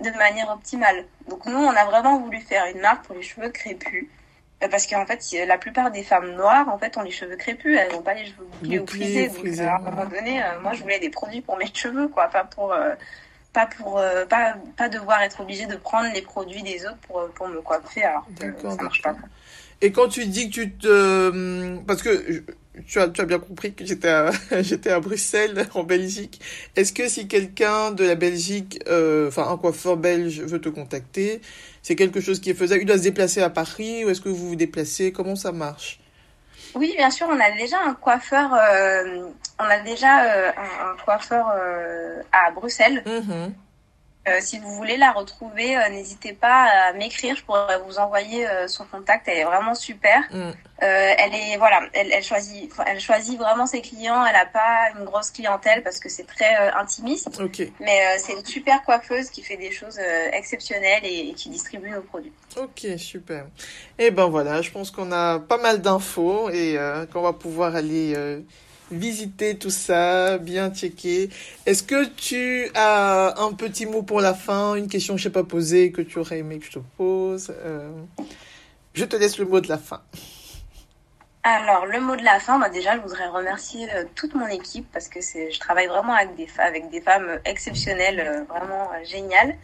de 0.00 0.10
manière 0.18 0.50
optimale. 0.50 1.06
Donc 1.28 1.46
nous, 1.46 1.56
on 1.56 1.70
a 1.70 1.84
vraiment 1.86 2.18
voulu 2.18 2.40
faire 2.40 2.66
une 2.66 2.80
marque 2.80 3.06
pour 3.06 3.14
les 3.14 3.22
cheveux 3.22 3.48
crépus. 3.48 4.06
Parce 4.70 4.86
qu'en 4.86 5.04
fait, 5.04 5.20
la 5.46 5.58
plupart 5.58 5.90
des 5.90 6.02
femmes 6.02 6.32
noires, 6.36 6.68
en 6.68 6.78
fait, 6.78 6.96
ont 6.96 7.02
les 7.02 7.10
cheveux 7.10 7.36
crépus. 7.36 7.76
Elles 7.78 7.92
n'ont 7.92 8.02
pas 8.02 8.14
les 8.14 8.26
cheveux 8.26 8.46
bouclés 8.62 8.78
ou 8.78 8.86
frisés. 8.86 9.28
Donc, 9.28 9.68
à 9.68 9.76
un 9.76 9.78
moment 9.78 10.06
donné, 10.06 10.42
moi, 10.62 10.72
je 10.72 10.82
voulais 10.82 11.00
des 11.00 11.10
produits 11.10 11.42
pour 11.42 11.58
mes 11.58 11.70
cheveux, 11.74 12.08
quoi, 12.08 12.28
pas 12.28 12.44
pour 12.44 12.74
pas 13.54 13.66
pour 13.66 13.98
euh, 13.98 14.26
pas, 14.26 14.56
pas 14.76 14.90
devoir 14.90 15.22
être 15.22 15.40
obligé 15.40 15.66
de 15.66 15.76
prendre 15.76 16.12
les 16.12 16.20
produits 16.20 16.62
des 16.62 16.84
autres 16.84 16.98
pour, 17.06 17.26
pour 17.34 17.48
me 17.48 17.62
coiffer 17.62 18.02
alors 18.02 18.26
que 18.38 18.68
ça 18.68 18.82
marche 18.82 19.00
pas. 19.00 19.14
Et 19.80 19.92
quand 19.92 20.08
tu 20.08 20.26
dis 20.26 20.50
que 20.50 20.54
tu 20.54 20.72
te 20.72 21.78
parce 21.86 22.02
que 22.02 22.42
tu 22.86 22.98
as, 22.98 23.08
tu 23.08 23.20
as 23.20 23.24
bien 23.24 23.38
compris 23.38 23.72
que 23.72 23.84
j'étais 23.84 24.08
à, 24.08 24.32
j'étais 24.62 24.90
à 24.90 25.00
Bruxelles 25.00 25.66
en 25.74 25.84
Belgique. 25.84 26.40
Est-ce 26.76 26.92
que 26.92 27.08
si 27.08 27.28
quelqu'un 27.28 27.92
de 27.92 28.04
la 28.04 28.16
Belgique 28.16 28.82
euh, 28.88 29.28
enfin 29.28 29.48
un 29.48 29.56
coiffeur 29.56 29.96
belge 29.96 30.40
veut 30.40 30.60
te 30.60 30.68
contacter, 30.68 31.40
c'est 31.82 31.96
quelque 31.96 32.20
chose 32.20 32.40
qui 32.40 32.50
est 32.50 32.54
faisable, 32.54 32.82
il 32.82 32.86
doit 32.86 32.98
se 32.98 33.02
déplacer 33.02 33.40
à 33.40 33.50
Paris 33.50 34.04
ou 34.04 34.10
est-ce 34.10 34.20
que 34.20 34.28
vous 34.28 34.48
vous 34.48 34.56
déplacez? 34.56 35.12
Comment 35.12 35.36
ça 35.36 35.52
marche? 35.52 36.00
Oui, 36.74 36.94
bien 36.96 37.10
sûr, 37.10 37.26
on 37.30 37.40
a 37.40 37.50
déjà 37.52 37.78
un 37.80 37.94
coiffeur, 37.94 38.52
euh, 38.54 39.28
on 39.58 39.64
a 39.64 39.78
déjà 39.80 40.24
euh, 40.24 40.50
un, 40.50 41.04
coiffeur 41.04 41.52
euh, 41.54 42.22
à 42.32 42.50
Bruxelles. 42.50 43.02
Mm-hmm. 43.06 43.52
Euh, 44.26 44.38
si 44.40 44.58
vous 44.58 44.70
voulez 44.70 44.96
la 44.96 45.12
retrouver, 45.12 45.76
euh, 45.76 45.88
n'hésitez 45.90 46.32
pas 46.32 46.64
à 46.88 46.92
m'écrire. 46.94 47.36
Je 47.36 47.44
pourrais 47.44 47.78
vous 47.86 47.98
envoyer 47.98 48.48
euh, 48.48 48.66
son 48.68 48.84
contact. 48.84 49.28
Elle 49.28 49.38
est 49.38 49.44
vraiment 49.44 49.74
super. 49.74 50.22
Mm. 50.32 50.50
elle 50.80 51.34
est 51.34 51.56
voilà, 51.58 51.80
elle, 51.92 52.10
elle, 52.12 52.22
choisit, 52.22 52.72
elle 52.86 53.00
choisit 53.00 53.38
vraiment 53.38 53.66
ses 53.66 53.82
clients. 53.82 54.24
Elle 54.24 54.32
n'a 54.32 54.46
pas 54.46 54.90
une 54.98 55.04
grosse 55.04 55.30
clientèle 55.30 55.82
parce 55.82 56.00
que 56.00 56.08
c'est 56.08 56.26
très 56.26 56.56
intimiste. 56.74 57.38
Ok. 57.40 57.68
Mais 57.80 58.18
c'est 58.18 58.32
une 58.32 58.44
super 58.44 58.82
coiffeuse 58.84 59.28
qui 59.28 59.42
fait 59.42 59.56
des 59.56 59.70
choses 59.70 59.98
exceptionnelles 60.32 61.04
et, 61.04 61.28
et, 61.28 61.34
qui 61.34 61.50
distribue 61.50 61.90
nos 61.90 62.02
produits. 62.02 62.32
Ok, 62.56 62.86
super. 62.96 63.44
Et 63.98 64.06
eh 64.06 64.10
ben 64.10 64.26
voilà, 64.26 64.62
je 64.62 64.70
pense 64.70 64.90
qu'on 64.90 65.12
a 65.12 65.38
pas 65.38 65.58
mal 65.58 65.80
d'infos 65.80 66.50
et 66.50 66.78
qu'on 67.12 67.22
va 67.22 67.32
pouvoir 67.32 67.76
aller 67.76 68.14
visiter 68.90 69.56
tout 69.56 69.70
ça, 69.70 70.38
bien 70.38 70.70
checker. 70.70 71.30
Est-ce 71.66 71.82
que 71.82 72.06
tu 72.06 72.70
as 72.74 73.40
un 73.40 73.52
petit 73.52 73.86
mot 73.86 74.02
pour 74.02 74.20
la 74.20 74.34
fin, 74.34 74.74
une 74.74 74.88
question 74.88 75.14
que 75.14 75.20
je 75.20 75.28
n'ai 75.28 75.32
pas 75.32 75.44
posée 75.44 75.92
que 75.92 76.02
tu 76.02 76.18
aurais 76.18 76.38
aimé 76.38 76.58
que 76.58 76.66
je 76.66 76.72
te 76.72 76.78
pose 76.96 77.52
euh, 77.64 77.90
Je 78.94 79.04
te 79.04 79.16
laisse 79.16 79.38
le 79.38 79.46
mot 79.46 79.60
de 79.60 79.68
la 79.68 79.78
fin. 79.78 80.02
Alors, 81.46 81.84
le 81.84 82.00
mot 82.00 82.16
de 82.16 82.22
la 82.22 82.40
fin, 82.40 82.58
bah 82.58 82.70
déjà, 82.70 82.96
je 82.96 83.02
voudrais 83.02 83.28
remercier 83.28 83.86
euh, 83.92 84.04
toute 84.14 84.34
mon 84.34 84.46
équipe 84.46 84.90
parce 84.90 85.08
que 85.08 85.20
c'est, 85.20 85.50
je 85.50 85.60
travaille 85.60 85.88
vraiment 85.88 86.14
avec 86.14 86.34
des, 86.36 86.48
avec 86.56 86.88
des 86.88 87.02
femmes 87.02 87.38
exceptionnelles, 87.44 88.20
euh, 88.20 88.44
vraiment 88.44 88.88
géniales. 89.04 89.54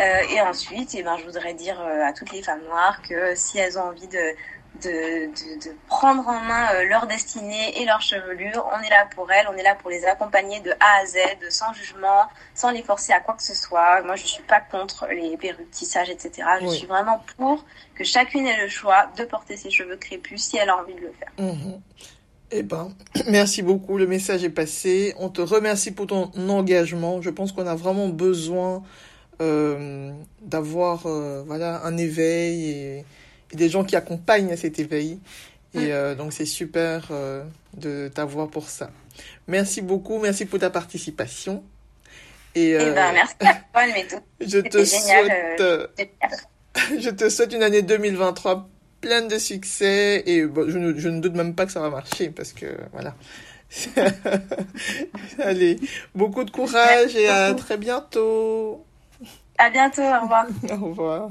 et 0.00 0.40
ensuite, 0.40 0.92
et 0.94 0.98
eh 0.98 1.02
ben, 1.04 1.16
je 1.18 1.24
voudrais 1.24 1.54
dire 1.54 1.80
à 1.80 2.12
toutes 2.12 2.32
les 2.32 2.42
femmes 2.42 2.64
noires 2.64 3.00
que 3.08 3.36
si 3.36 3.58
elles 3.58 3.78
ont 3.78 3.82
envie 3.82 4.08
de, 4.08 4.34
de, 4.82 5.26
de, 5.26 5.68
de, 5.68 5.76
prendre 5.86 6.26
en 6.26 6.40
main 6.40 6.74
euh, 6.74 6.84
leur 6.84 7.06
destinée 7.06 7.80
et 7.80 7.84
leur 7.84 8.00
chevelure. 8.00 8.66
On 8.74 8.82
est 8.82 8.90
là 8.90 9.06
pour 9.14 9.30
elles, 9.30 9.46
on 9.52 9.56
est 9.56 9.62
là 9.62 9.74
pour 9.74 9.90
les 9.90 10.04
accompagner 10.04 10.60
de 10.60 10.70
A 10.72 11.02
à 11.02 11.06
Z, 11.06 11.16
sans 11.50 11.72
jugement, 11.72 12.24
sans 12.54 12.70
les 12.70 12.82
forcer 12.82 13.12
à 13.12 13.20
quoi 13.20 13.34
que 13.34 13.42
ce 13.42 13.54
soit. 13.54 14.02
Moi, 14.02 14.16
je 14.16 14.26
suis 14.26 14.42
pas 14.42 14.60
contre 14.60 15.06
les 15.06 15.36
perruques, 15.36 15.70
tissages, 15.70 16.10
etc. 16.10 16.48
Je 16.62 16.68
suis 16.68 16.86
vraiment 16.86 17.22
pour 17.36 17.64
que 17.94 18.04
chacune 18.04 18.46
ait 18.46 18.60
le 18.60 18.68
choix 18.68 19.10
de 19.16 19.24
porter 19.24 19.56
ses 19.56 19.70
cheveux 19.70 19.96
crépus 19.96 20.42
si 20.42 20.56
elle 20.56 20.68
a 20.68 20.76
envie 20.76 20.94
de 20.94 21.00
le 21.00 21.12
faire. 21.12 21.32
Mhm. 21.38 21.80
Eh 22.50 22.62
ben, 22.62 22.92
merci 23.28 23.62
beaucoup. 23.62 23.96
Le 23.96 24.06
message 24.06 24.44
est 24.44 24.50
passé. 24.50 25.14
On 25.18 25.28
te 25.28 25.40
remercie 25.40 25.92
pour 25.92 26.06
ton 26.06 26.30
engagement. 26.48 27.22
Je 27.22 27.30
pense 27.30 27.52
qu'on 27.52 27.66
a 27.66 27.74
vraiment 27.74 28.08
besoin 28.08 28.82
euh, 29.40 30.12
d'avoir 30.40 31.06
euh, 31.06 31.42
voilà 31.44 31.84
un 31.84 31.96
éveil 31.96 32.70
et 32.70 33.04
des 33.56 33.68
gens 33.68 33.84
qui 33.84 33.96
accompagnent 33.96 34.52
à 34.52 34.56
cet 34.56 34.78
éveil. 34.78 35.18
Et 35.74 35.92
euh, 35.92 36.14
donc, 36.14 36.32
c'est 36.32 36.46
super 36.46 37.08
euh, 37.10 37.44
de 37.76 38.08
t'avoir 38.08 38.48
pour 38.48 38.68
ça. 38.68 38.90
Merci 39.48 39.82
beaucoup. 39.82 40.18
Merci 40.18 40.46
pour 40.46 40.60
ta 40.60 40.70
participation. 40.70 41.64
Et, 42.54 42.70
eh 42.70 42.78
ben, 42.78 43.12
merci 43.12 43.34
à 43.40 43.54
toi, 43.54 43.82
Je 44.40 44.58
te 44.58 44.84
souhaite, 44.84 45.60
euh, 45.60 45.86
je 47.00 47.10
te 47.10 47.28
souhaite 47.28 47.52
une 47.52 47.64
année 47.64 47.82
2023 47.82 48.68
pleine 49.00 49.26
de 49.26 49.38
succès. 49.38 50.22
Et 50.26 50.42
je, 50.42 50.78
ne, 50.78 50.96
je 50.96 51.08
ne 51.08 51.20
doute 51.20 51.34
même 51.34 51.54
pas 51.54 51.66
que 51.66 51.72
ça 51.72 51.80
va 51.80 51.90
marcher 51.90 52.30
parce 52.30 52.52
que, 52.52 52.66
voilà. 52.92 53.14
Allez, 55.40 55.80
beaucoup 56.14 56.44
de 56.44 56.50
courage 56.52 57.16
et 57.16 57.28
à 57.28 57.52
très 57.54 57.76
bientôt. 57.76 58.84
À 59.58 59.70
bientôt, 59.70 60.02
au 60.02 60.20
revoir. 60.20 60.46
au 60.70 60.84
revoir. 60.86 61.30